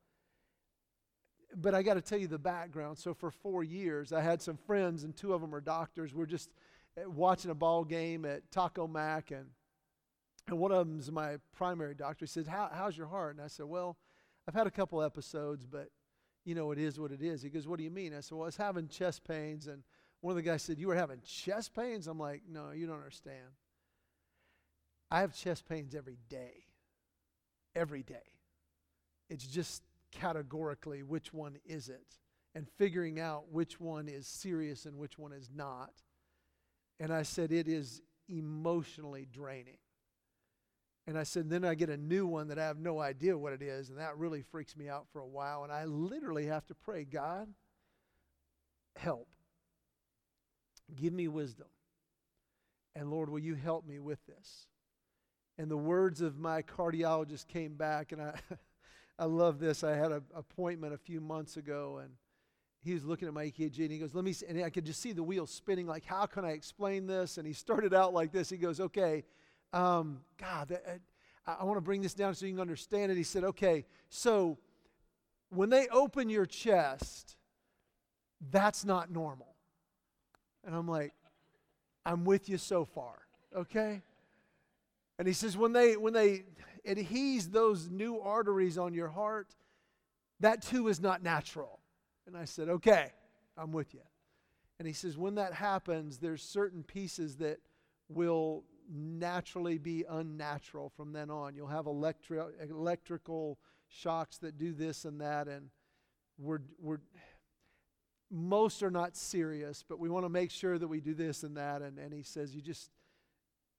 But 1.61 1.75
I 1.75 1.83
got 1.83 1.95
to 1.95 2.01
tell 2.01 2.19
you 2.19 2.29
the 2.29 2.39
background. 2.39 2.99
So 2.99 3.15
for 3.15 3.31
four 3.31 3.65
years, 3.65 4.13
I 4.13 4.21
had 4.21 4.41
some 4.41 4.57
friends, 4.57 5.03
and 5.03 5.17
two 5.17 5.33
of 5.33 5.41
them 5.41 5.53
are 5.55 5.61
doctors. 5.61 6.15
We're 6.15 6.27
just 6.27 6.51
eh, 6.97 7.03
watching 7.05 7.51
a 7.51 7.55
ball 7.55 7.85
game 7.85 8.25
at 8.25 8.49
Taco 8.53 8.87
Mac, 8.87 9.33
and, 9.33 9.47
and 10.47 10.59
one 10.59 10.71
of 10.71 10.87
them's 10.87 11.11
my 11.11 11.39
primary 11.57 11.95
doctor. 11.95 12.27
He 12.27 12.29
says, 12.29 12.47
How, 12.47 12.71
How's 12.73 12.97
your 12.97 13.09
heart? 13.09 13.35
And 13.35 13.45
I 13.45 13.49
said, 13.49 13.67
Well, 13.67 13.97
I've 14.47 14.55
had 14.55 14.69
a 14.69 14.71
couple 14.71 15.03
episodes, 15.03 15.67
but 15.67 15.89
you 16.45 16.55
know, 16.55 16.71
it 16.71 16.79
is 16.79 17.01
what 17.01 17.11
it 17.11 17.23
is. 17.23 17.43
He 17.43 17.51
goes, 17.51 17.67
What 17.67 17.79
do 17.79 17.85
you 17.85 17.91
mean? 17.91 18.15
I 18.15 18.21
said, 18.21 18.37
Well, 18.37 18.45
I 18.45 18.47
was 18.47 18.57
having 18.57 18.87
chest 18.87 19.25
pains. 19.25 19.67
And 19.67 19.83
one 20.21 20.33
of 20.33 20.37
the 20.37 20.43
guys 20.43 20.63
said, 20.63 20.79
You 20.79 20.89
were 20.89 20.95
having 20.95 21.21
chest 21.23 21.75
pains? 21.75 22.07
I'm 22.07 22.21
like, 22.21 22.43
No, 22.49 22.71
you 22.71 22.87
don't 22.87 22.97
understand. 22.97 23.49
I 25.11 25.21
have 25.21 25.35
chest 25.35 25.69
pains 25.69 25.95
every 25.95 26.19
day. 26.29 26.65
Every 27.75 28.03
day. 28.03 28.17
It's 29.29 29.47
just 29.47 29.83
categorically 30.13 31.03
which 31.03 31.33
one 31.33 31.57
is 31.65 31.89
it 31.89 32.19
and 32.55 32.67
figuring 32.79 33.21
out 33.21 33.53
which 33.53 33.79
one 33.79 34.09
is 34.09 34.27
serious 34.27 34.85
and 34.85 34.97
which 34.97 35.19
one 35.19 35.33
is 35.33 35.51
not. 35.55 35.93
And 36.99 37.13
I 37.13 37.23
said, 37.23 37.53
It 37.53 37.69
is 37.69 38.03
emotionally 38.29 39.27
draining. 39.31 39.79
And 41.09 41.17
I 41.19 41.23
said, 41.23 41.49
then 41.49 41.65
I 41.65 41.75
get 41.75 41.89
a 41.89 41.97
new 41.97 42.27
one 42.27 42.49
that 42.49 42.59
I 42.59 42.67
have 42.67 42.79
no 42.79 43.01
idea 43.01 43.39
what 43.39 43.55
it 43.55 43.63
is, 43.63 43.89
and 43.89 43.99
that 43.99 44.19
really 44.19 44.43
freaks 44.43 44.77
me 44.77 44.91
out 44.91 45.07
for 45.11 45.23
a 45.23 45.27
while. 45.27 45.65
And 45.65 45.73
I 45.73 45.87
literally 45.87 46.45
have 46.45 46.67
to 46.67 46.75
pray, 46.75 47.05
God, 47.05 47.49
help. 48.95 49.27
Give 50.95 51.15
me 51.15 51.27
wisdom. 51.27 51.69
And 52.95 53.11
Lord, 53.11 53.31
will 53.31 53.39
you 53.39 53.55
help 53.55 53.87
me 53.87 53.99
with 53.99 54.19
this? 54.27 54.67
And 55.57 55.71
the 55.71 55.79
words 55.79 56.21
of 56.21 56.39
my 56.39 56.61
cardiologist 56.61 57.49
came 57.49 57.77
back, 57.77 58.13
and 58.13 58.21
I, 58.21 58.35
I 59.19 59.25
love 59.25 59.59
this. 59.59 59.83
I 59.83 59.97
had 59.97 60.13
an 60.13 60.23
appointment 60.35 60.95
a 60.95 60.99
few 60.99 61.21
months 61.21 61.57
ago, 61.57 62.01
and 62.03 62.11
he 62.81 62.95
was 62.95 63.05
looking 63.05 63.27
at 63.27 63.35
my 63.35 63.47
EKG, 63.47 63.81
and 63.81 63.91
he 63.91 63.99
goes, 63.99 64.15
"Let 64.15 64.25
me," 64.25 64.33
see. 64.33 64.47
and 64.47 64.63
I 64.63 64.71
could 64.71 64.85
just 64.85 65.01
see 65.01 65.13
the 65.13 65.23
wheels 65.23 65.51
spinning. 65.51 65.87
Like, 65.87 66.05
how 66.05 66.27
can 66.27 66.45
I 66.45 66.51
explain 66.51 67.07
this? 67.07 67.39
And 67.39 67.47
he 67.47 67.53
started 67.53 67.93
out 67.93 68.15
like 68.15 68.33
this. 68.33 68.49
He 68.49 68.57
goes, 68.57 68.81
"Okay." 68.81 69.25
um, 69.73 70.21
God, 70.39 70.69
that, 70.69 71.01
I, 71.47 71.57
I 71.61 71.65
want 71.65 71.77
to 71.77 71.83
bring 71.83 72.03
this 72.03 72.15
down 72.15 72.35
so 72.35 72.47
you 72.47 72.53
can 72.53 72.61
understand 72.61 73.13
it. 73.13 73.17
He 73.17 73.23
said, 73.23 73.45
okay, 73.45 73.85
so 74.09 74.59
when 75.51 75.71
they 75.71 75.89
open 75.89 76.31
your 76.31 76.47
chest, 76.47 77.37
that's 78.51 78.85
not 78.85 79.11
normal. 79.11 79.55
And 80.65 80.75
I'm 80.75 80.89
like, 80.89 81.13
I'm 82.05 82.25
with 82.25 82.49
you 82.49 82.59
so 82.59 82.85
far, 82.85 83.19
okay? 83.55 84.03
And 85.19 85.27
he 85.27 85.35
says, 85.35 85.57
when 85.57 85.73
they 85.73 85.97
when 85.97 86.13
they 86.13 86.45
adheres 86.89 87.49
those 87.49 87.89
new 87.91 88.19
arteries 88.19 88.79
on 88.79 88.95
your 88.95 89.09
heart, 89.09 89.55
that 90.41 90.63
too 90.63 90.89
is 90.89 91.01
not 91.01 91.23
natural. 91.23 91.81
And 92.27 92.37
I 92.37 92.45
said, 92.45 92.69
okay, 92.69 93.11
I'm 93.57 93.73
with 93.73 93.95
you. 93.95 94.01
And 94.79 94.87
he 94.87 94.95
says, 94.95 95.19
when 95.19 95.35
that 95.35 95.53
happens, 95.53 96.19
there's 96.19 96.43
certain 96.43 96.83
pieces 96.83 97.37
that 97.37 97.59
will 98.09 98.65
naturally 98.91 99.79
be 99.79 100.05
unnatural 100.09 100.89
from 100.89 101.13
then 101.13 101.31
on. 101.31 101.55
You'll 101.55 101.67
have 101.67 101.87
electri- 101.87 102.71
electrical 102.71 103.59
shocks 103.89 104.39
that 104.39 104.59
do 104.59 104.73
this 104.73 105.05
and 105.05 105.21
that, 105.21 105.49
and 105.49 105.71
we're, 106.39 106.61
we're, 106.81 107.01
most 108.31 108.83
are 108.83 108.91
not 108.91 109.17
serious, 109.17 109.85
but 109.89 109.99
we 109.99 110.09
want 110.09 110.25
to 110.25 110.31
make 110.31 110.51
sure 110.51 110.79
that 110.79 110.89
we 110.89 111.01
do 111.01 111.15
this 111.15 111.43
and 111.43 111.57
that. 111.57 111.83
And, 111.83 111.99
and 111.99 112.13
he 112.13 112.23
says, 112.23 112.55
you 112.55 112.63
just, 112.63 112.91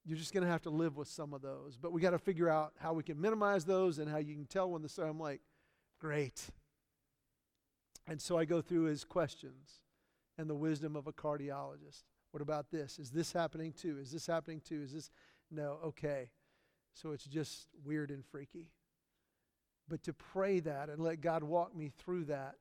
you're 0.06 0.18
just 0.18 0.34
going 0.34 0.44
to 0.44 0.50
have 0.50 0.62
to 0.64 0.70
live 0.70 0.98
with 0.98 1.08
some 1.08 1.34
of 1.34 1.42
those. 1.42 1.78
But 1.80 1.92
we 1.92 2.02
got 2.02 2.12
to 2.12 2.20
figure 2.20 2.50
out 2.50 2.74
how 2.78 2.94
we 2.94 3.04
can 3.04 3.20
minimize 3.20 3.66
those 3.66 4.00
and 4.00 4.10
how 4.10 4.18
you 4.18 4.34
can 4.34 4.46
tell 4.46 4.70
when 4.70 4.82
the, 4.82 4.90
so 4.90 5.04
I'm 5.04 5.20
like, 5.20 5.42
great. 6.00 6.42
And 8.08 8.20
so 8.20 8.38
I 8.38 8.46
go 8.46 8.62
through 8.62 8.86
his 8.86 9.04
questions 9.04 9.82
and 10.38 10.50
the 10.50 10.56
wisdom 10.56 10.96
of 10.96 11.08
a 11.08 11.14
cardiologist. 11.14 12.04
What 12.32 12.42
about 12.42 12.72
this? 12.72 12.98
Is 12.98 13.12
this 13.12 13.34
happening 13.34 13.74
too? 13.74 13.98
Is 14.00 14.12
this 14.12 14.26
happening 14.26 14.62
too? 14.68 14.82
Is 14.82 14.94
this. 14.94 15.12
No, 15.52 15.80
okay. 15.84 16.32
So 16.94 17.12
it's 17.12 17.26
just 17.26 17.68
weird 17.84 18.10
and 18.10 18.26
freaky. 18.26 18.72
But 19.88 20.04
to 20.04 20.14
pray 20.14 20.60
that 20.62 20.90
and 20.90 21.02
let 21.02 21.22
God 21.22 21.44
walk 21.44 21.76
me 21.76 21.92
through 21.98 22.26
that 22.26 22.56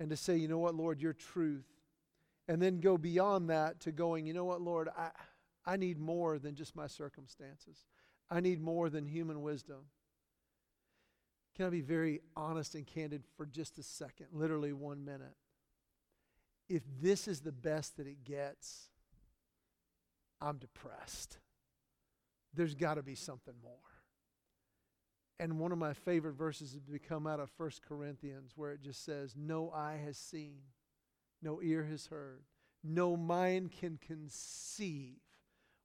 and 0.00 0.10
to 0.10 0.16
say, 0.16 0.36
you 0.36 0.48
know 0.48 0.58
what, 0.58 0.74
Lord, 0.74 1.00
your 1.00 1.12
truth. 1.12 1.66
And 2.48 2.60
then 2.60 2.80
go 2.80 2.98
beyond 2.98 3.50
that 3.50 3.80
to 3.80 3.92
going, 3.92 4.26
you 4.26 4.34
know 4.34 4.44
what, 4.44 4.60
Lord, 4.60 4.88
I, 4.96 5.10
I 5.64 5.76
need 5.76 5.98
more 5.98 6.38
than 6.38 6.54
just 6.54 6.74
my 6.74 6.86
circumstances. 6.86 7.86
I 8.30 8.40
need 8.40 8.60
more 8.60 8.90
than 8.90 9.06
human 9.06 9.42
wisdom. 9.42 9.86
Can 11.54 11.66
I 11.66 11.70
be 11.70 11.80
very 11.82 12.20
honest 12.34 12.74
and 12.74 12.86
candid 12.86 13.24
for 13.36 13.46
just 13.46 13.78
a 13.78 13.82
second? 13.82 14.26
Literally 14.32 14.72
one 14.72 15.04
minute 15.04 15.36
if 16.72 16.82
this 17.02 17.28
is 17.28 17.40
the 17.40 17.52
best 17.52 17.98
that 17.98 18.06
it 18.06 18.24
gets, 18.24 18.88
I'm 20.40 20.56
depressed. 20.56 21.38
There's 22.54 22.74
got 22.74 22.94
to 22.94 23.02
be 23.02 23.14
something 23.14 23.54
more. 23.62 23.74
And 25.38 25.58
one 25.58 25.72
of 25.72 25.78
my 25.78 25.92
favorite 25.92 26.32
verses 26.32 26.72
has 26.72 26.80
become 26.80 27.26
out 27.26 27.40
of 27.40 27.50
1 27.58 27.70
Corinthians 27.86 28.52
where 28.56 28.72
it 28.72 28.80
just 28.80 29.04
says, 29.04 29.34
No 29.36 29.70
eye 29.70 30.00
has 30.02 30.16
seen, 30.16 30.60
no 31.42 31.60
ear 31.62 31.84
has 31.84 32.06
heard, 32.06 32.44
no 32.82 33.18
mind 33.18 33.72
can 33.72 33.98
conceive 33.98 35.18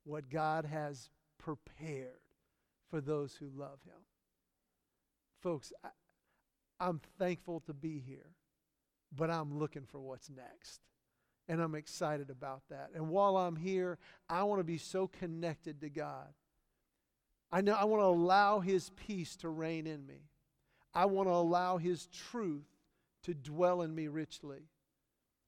what 0.08 0.30
God 0.30 0.65
has 0.65 1.10
prepared 1.38 2.22
for 2.89 3.02
those 3.02 3.36
who 3.36 3.50
love 3.56 3.80
Him. 3.86 4.02
Folks, 5.41 5.74
I, 5.84 5.89
I'm 6.80 7.02
thankful 7.17 7.62
to 7.62 7.74
be 7.74 8.00
here 8.00 8.32
but 9.15 9.30
I'm 9.30 9.58
looking 9.58 9.86
for 9.86 10.00
what's 10.00 10.30
next. 10.30 10.82
And 11.48 11.62
I'm 11.62 11.76
excited 11.76 12.30
about 12.30 12.63
that. 12.70 12.89
And 12.93 13.10
while 13.10 13.38
I'm 13.38 13.56
here, 13.56 13.98
I 14.30 14.43
want 14.43 14.60
to 14.60 14.65
be 14.65 14.78
so 14.78 15.08
connected 15.08 15.80
to 15.82 15.89
God. 15.89 16.28
I 17.52 17.62
know 17.62 17.74
I 17.74 17.86
want 17.86 18.02
to 18.02 18.08
allow 18.08 18.60
his 18.60 18.89
peace 18.89 19.38
to 19.38 19.50
reign 19.50 19.88
in 19.88 20.06
me. 20.06 20.24
I 20.93 21.06
want 21.06 21.30
to 21.30 21.34
allow 21.34 21.78
his 21.78 22.08
truth 22.08 22.67
to 23.24 23.34
dwell 23.34 23.82
in 23.82 23.96
me 23.96 24.08
richly. 24.10 24.67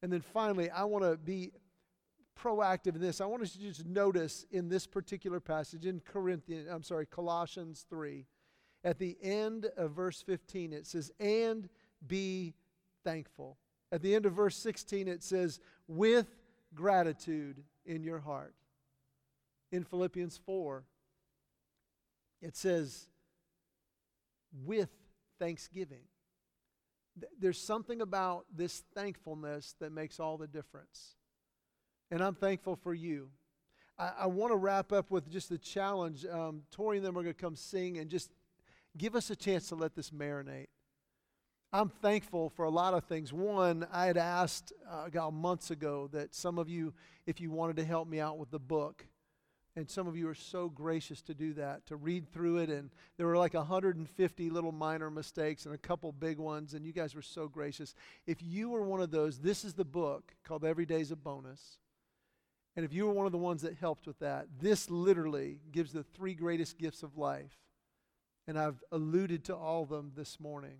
And 0.01 0.11
then 0.11 0.21
finally, 0.21 0.69
I 0.69 0.85
want 0.85 1.03
to 1.03 1.17
be 1.17 1.51
proactive 2.41 2.95
in 2.95 3.01
this. 3.01 3.21
I 3.21 3.25
want 3.25 3.43
us 3.43 3.53
to 3.53 3.59
just 3.59 3.85
notice 3.85 4.45
in 4.51 4.69
this 4.69 4.87
particular 4.87 5.39
passage 5.39 5.85
in 5.85 5.99
Corinthians, 5.99 6.67
I'm 6.71 6.83
sorry, 6.83 7.05
Colossians 7.05 7.85
3, 7.89 8.25
at 8.83 8.97
the 8.97 9.17
end 9.21 9.67
of 9.77 9.91
verse 9.91 10.21
15, 10.21 10.73
it 10.73 10.87
says, 10.87 11.11
And 11.19 11.67
be 12.05 12.53
thankful. 13.03 13.57
At 13.91 14.01
the 14.01 14.15
end 14.15 14.25
of 14.25 14.33
verse 14.33 14.55
16, 14.55 15.07
it 15.07 15.23
says, 15.23 15.59
with 15.87 16.27
gratitude 16.75 17.63
in 17.85 18.03
your 18.03 18.19
heart. 18.19 18.53
In 19.71 19.83
Philippians 19.83 20.39
4, 20.45 20.83
it 22.41 22.55
says, 22.55 23.07
with 24.65 24.89
thanksgiving. 25.39 26.03
There's 27.39 27.61
something 27.61 28.01
about 28.01 28.45
this 28.55 28.83
thankfulness 28.95 29.75
that 29.79 29.91
makes 29.91 30.19
all 30.19 30.37
the 30.37 30.47
difference. 30.47 31.15
And 32.11 32.23
I'm 32.23 32.35
thankful 32.35 32.75
for 32.75 32.93
you. 32.93 33.29
I, 33.97 34.11
I 34.21 34.25
want 34.27 34.51
to 34.51 34.57
wrap 34.57 34.91
up 34.91 35.11
with 35.11 35.29
just 35.29 35.49
the 35.49 35.57
challenge. 35.57 36.25
Um, 36.25 36.63
Tori 36.71 36.97
and 36.97 37.05
them 37.05 37.17
are 37.17 37.23
going 37.23 37.35
to 37.35 37.41
come 37.41 37.55
sing 37.55 37.97
and 37.97 38.09
just 38.09 38.31
give 38.97 39.15
us 39.15 39.29
a 39.29 39.35
chance 39.35 39.69
to 39.69 39.75
let 39.75 39.95
this 39.95 40.09
marinate. 40.09 40.67
I'm 41.71 41.89
thankful 41.89 42.49
for 42.49 42.65
a 42.65 42.69
lot 42.69 42.95
of 42.95 43.03
things. 43.03 43.31
One, 43.31 43.85
I 43.91 44.07
had 44.07 44.17
asked 44.17 44.73
uh, 44.89 45.29
months 45.29 45.69
ago 45.69 46.09
that 46.13 46.33
some 46.33 46.57
of 46.57 46.67
you, 46.67 46.93
if 47.27 47.39
you 47.39 47.51
wanted 47.51 47.75
to 47.75 47.85
help 47.85 48.07
me 48.07 48.19
out 48.19 48.39
with 48.39 48.49
the 48.49 48.59
book, 48.59 49.05
and 49.75 49.87
some 49.87 50.07
of 50.07 50.17
you 50.17 50.27
are 50.27 50.35
so 50.35 50.67
gracious 50.67 51.21
to 51.21 51.35
do 51.35 51.53
that, 51.53 51.85
to 51.85 51.95
read 51.95 52.27
through 52.33 52.57
it. 52.57 52.69
And 52.69 52.89
there 53.17 53.27
were 53.27 53.37
like 53.37 53.53
150 53.53 54.49
little 54.49 54.71
minor 54.71 55.11
mistakes 55.11 55.65
and 55.65 55.75
a 55.75 55.77
couple 55.77 56.11
big 56.11 56.39
ones, 56.39 56.73
and 56.73 56.85
you 56.85 56.91
guys 56.91 57.13
were 57.13 57.21
so 57.21 57.47
gracious. 57.47 57.93
If 58.25 58.41
you 58.41 58.69
were 58.69 58.81
one 58.81 58.99
of 58.99 59.11
those, 59.11 59.39
this 59.39 59.63
is 59.63 59.75
the 59.75 59.85
book 59.85 60.33
called 60.43 60.65
Every 60.65 60.87
Day's 60.87 61.11
a 61.11 61.15
Bonus. 61.15 61.77
And 62.79 62.85
if 62.85 62.93
you 62.93 63.05
were 63.05 63.11
one 63.11 63.25
of 63.25 63.33
the 63.33 63.37
ones 63.37 63.63
that 63.63 63.75
helped 63.75 64.07
with 64.07 64.19
that, 64.19 64.47
this 64.61 64.89
literally 64.89 65.59
gives 65.73 65.91
the 65.91 66.01
three 66.01 66.33
greatest 66.33 66.77
gifts 66.77 67.03
of 67.03 67.17
life. 67.17 67.57
And 68.47 68.57
I've 68.57 68.81
alluded 68.93 69.43
to 69.43 69.55
all 69.57 69.83
of 69.83 69.89
them 69.89 70.13
this 70.15 70.39
morning. 70.39 70.77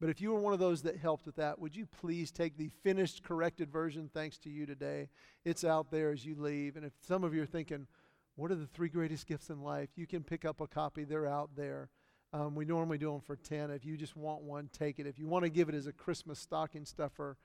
But 0.00 0.08
if 0.08 0.20
you 0.20 0.30
were 0.30 0.38
one 0.38 0.52
of 0.52 0.60
those 0.60 0.82
that 0.82 0.98
helped 0.98 1.26
with 1.26 1.34
that, 1.34 1.58
would 1.58 1.74
you 1.74 1.84
please 1.84 2.30
take 2.30 2.56
the 2.56 2.68
finished, 2.84 3.24
corrected 3.24 3.72
version 3.72 4.08
thanks 4.14 4.38
to 4.38 4.50
you 4.50 4.66
today? 4.66 5.08
It's 5.44 5.64
out 5.64 5.90
there 5.90 6.12
as 6.12 6.24
you 6.24 6.36
leave. 6.38 6.76
And 6.76 6.86
if 6.86 6.92
some 7.08 7.24
of 7.24 7.34
you 7.34 7.42
are 7.42 7.46
thinking, 7.46 7.88
what 8.36 8.52
are 8.52 8.54
the 8.54 8.68
three 8.68 8.88
greatest 8.88 9.26
gifts 9.26 9.50
in 9.50 9.62
life? 9.62 9.88
You 9.96 10.06
can 10.06 10.22
pick 10.22 10.44
up 10.44 10.60
a 10.60 10.68
copy, 10.68 11.02
they're 11.02 11.26
out 11.26 11.50
there. 11.56 11.90
Um, 12.32 12.54
we 12.54 12.64
normally 12.64 12.98
do 12.98 13.10
them 13.10 13.20
for 13.20 13.34
10. 13.34 13.72
If 13.72 13.84
you 13.84 13.96
just 13.96 14.14
want 14.14 14.42
one, 14.42 14.70
take 14.72 15.00
it. 15.00 15.08
If 15.08 15.18
you 15.18 15.26
want 15.26 15.42
to 15.42 15.50
give 15.50 15.68
it 15.68 15.74
as 15.74 15.88
a 15.88 15.92
Christmas 15.92 16.38
stocking 16.38 16.84
stuffer, 16.84 17.36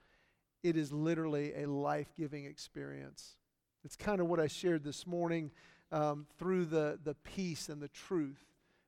it 0.61 0.77
is 0.77 0.91
literally 0.91 1.55
a 1.55 1.65
life 1.65 2.13
giving 2.15 2.45
experience. 2.45 3.37
It's 3.83 3.95
kind 3.95 4.21
of 4.21 4.27
what 4.27 4.39
I 4.39 4.47
shared 4.47 4.83
this 4.83 5.07
morning 5.07 5.51
um, 5.91 6.27
through 6.37 6.65
the, 6.65 6.99
the 7.03 7.15
peace 7.15 7.69
and 7.69 7.81
the 7.81 7.89
truth. 7.89 8.43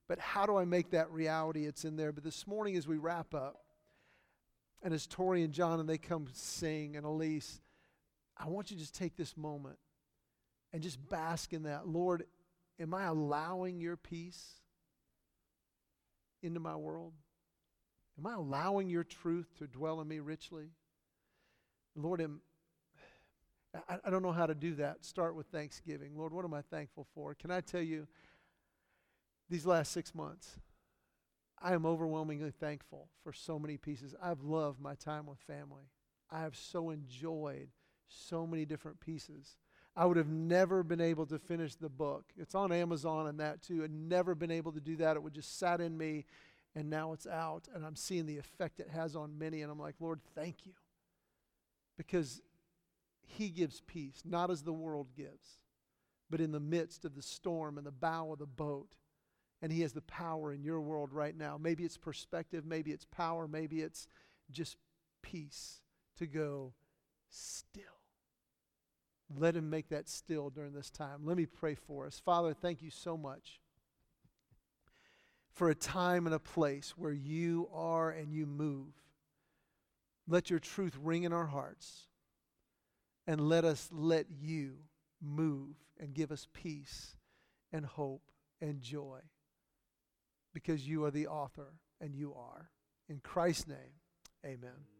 But 0.08 0.20
how 0.20 0.46
do 0.46 0.58
I 0.58 0.66
make 0.66 0.92
that 0.92 1.10
reality? 1.12 1.66
It's 1.66 1.86
in 1.86 1.96
there. 1.96 2.12
But 2.12 2.24
this 2.24 2.46
morning, 2.46 2.76
as 2.76 2.88
we 2.88 2.98
wrap 2.98 3.34
up, 3.34 3.60
and 4.84 4.94
as 4.94 5.08
Tori 5.08 5.44
and 5.44 5.54
John 5.54 5.80
and 5.80 5.88
they 5.88 5.98
come 5.98 6.28
sing, 6.34 6.96
and 6.96 7.06
Elise, 7.06 7.62
I 8.38 8.48
want 8.48 8.70
you 8.70 8.78
to 8.78 8.82
just 8.82 8.96
take 8.96 9.16
this 9.16 9.38
moment 9.38 9.78
and 10.74 10.84
just 10.84 11.00
bask 11.10 11.54
in 11.54 11.64
that. 11.64 11.88
Lord, 11.88 12.26
am 12.80 12.94
I 12.94 13.06
allowing 13.06 13.80
your 13.80 13.96
peace 13.96 14.44
into 16.42 16.60
my 16.60 16.76
world? 16.76 17.14
Am 18.20 18.28
I 18.28 18.34
allowing 18.34 18.90
your 18.90 19.04
truth 19.04 19.48
to 19.60 19.68
dwell 19.68 20.02
in 20.02 20.08
me 20.08 20.20
richly? 20.20 20.70
Lord, 21.96 22.22
am, 22.22 22.42
I, 23.90 23.98
I 24.06 24.10
don't 24.10 24.24
know 24.24 24.32
how 24.32 24.46
to 24.46 24.56
do 24.56 24.76
that. 24.76 25.04
Start 25.04 25.36
with 25.36 25.48
thanksgiving. 25.48 26.18
Lord, 26.18 26.34
what 26.34 26.46
am 26.46 26.54
I 26.54 26.62
thankful 26.62 27.08
for? 27.14 27.34
Can 27.34 27.52
I 27.52 27.62
tell 27.62 27.82
you, 27.82 28.08
these 29.50 29.66
last 29.66 29.92
six 29.92 30.16
months, 30.16 30.58
I 31.62 31.74
am 31.74 31.86
overwhelmingly 31.86 32.52
thankful 32.52 33.10
for 33.24 33.32
so 33.32 33.60
many 33.60 33.78
pieces. 33.78 34.16
I've 34.22 34.42
loved 34.42 34.82
my 34.82 34.96
time 34.96 35.26
with 35.26 35.40
family. 35.40 35.84
I 36.30 36.42
have 36.42 36.56
so 36.56 36.90
enjoyed 36.90 37.70
so 38.08 38.46
many 38.46 38.66
different 38.66 39.00
pieces. 39.00 39.56
I 39.96 40.06
would 40.06 40.18
have 40.18 40.28
never 40.28 40.84
been 40.84 41.02
able 41.02 41.26
to 41.28 41.38
finish 41.38 41.76
the 41.76 41.90
book. 41.90 42.26
It's 42.38 42.56
on 42.56 42.72
Amazon 42.72 43.28
and 43.28 43.40
that 43.40 43.62
too. 43.62 43.84
I'd 43.84 43.92
never 43.92 44.34
been 44.34 44.52
able 44.52 44.72
to 44.72 44.80
do 44.80 44.96
that. 44.98 45.16
It 45.16 45.24
would 45.24 45.34
just 45.34 45.60
sat 45.60 45.82
in 45.82 45.98
me 45.98 46.26
and 46.76 46.90
now 46.90 47.14
it's 47.14 47.28
out 47.28 47.68
and 47.74 47.86
I'm 47.86 47.96
seeing 47.96 48.26
the 48.26 48.38
effect 48.38 48.80
it 48.80 48.90
has 48.90 49.16
on 49.16 49.38
many 49.38 49.62
and 49.62 49.72
I'm 49.72 49.80
like, 49.80 49.96
Lord, 50.00 50.20
thank 50.36 50.66
you. 50.66 50.74
Because 51.96 52.42
he 53.26 53.50
gives 53.50 53.82
peace, 53.82 54.22
not 54.26 54.52
as 54.52 54.64
the 54.64 54.74
world 54.74 55.08
gives, 55.16 55.62
but 56.30 56.42
in 56.42 56.52
the 56.52 56.60
midst 56.60 57.06
of 57.06 57.16
the 57.16 57.22
storm 57.22 57.78
and 57.78 57.88
the 57.88 57.92
bow 57.92 58.32
of 58.32 58.40
the 58.40 58.46
boat. 58.46 58.96
And 59.62 59.72
He 59.72 59.82
has 59.82 59.94
the 59.94 60.02
power 60.02 60.52
in 60.52 60.64
your 60.64 60.82
world 60.82 61.14
right 61.14 61.36
now. 61.36 61.58
Maybe 61.58 61.84
it's 61.84 61.98
perspective, 61.98 62.66
maybe 62.66 62.92
it's 62.92 63.06
power, 63.06 63.48
maybe 63.48 63.82
it's 63.82 64.08
just 64.52 64.78
peace 65.22 65.82
to 66.18 66.28
go 66.28 66.74
still. 67.30 67.84
Let 69.36 69.56
Him 69.56 69.70
make 69.70 69.90
that 69.90 70.10
still 70.10 70.50
during 70.50 70.74
this 70.74 70.90
time. 70.90 71.22
Let 71.24 71.38
me 71.38 71.46
pray 71.46 71.76
for 71.76 72.06
us. 72.06 72.22
Father, 72.24 72.54
thank 72.54 72.82
you 72.82 72.92
so 72.92 73.16
much 73.16 73.62
for 75.54 75.70
a 75.70 75.76
time 75.76 76.26
and 76.26 76.36
a 76.36 76.40
place 76.40 76.94
where 76.98 77.14
you 77.14 77.70
are 77.74 78.10
and 78.10 78.34
you 78.34 78.46
move. 78.46 78.94
Let 80.28 80.50
your 80.50 80.60
truth 80.60 80.98
ring 81.02 81.24
in 81.24 81.34
our 81.34 81.46
hearts 81.46 82.08
and 83.28 83.48
let 83.48 83.66
us 83.66 83.90
let 83.92 84.28
you 84.30 84.74
move 85.22 85.76
and 86.00 86.14
give 86.14 86.32
us 86.32 86.48
peace 86.54 87.16
and 87.72 87.86
hope 87.86 88.32
and 88.62 88.82
joy 88.82 89.20
because 90.54 90.88
you 90.88 91.04
are 91.06 91.12
the 91.12 91.28
author 91.28 91.74
and 92.00 92.16
you 92.16 92.34
are. 92.34 92.70
In 93.10 93.20
Christ's 93.20 93.68
name, 93.68 94.00
amen. 94.46 94.93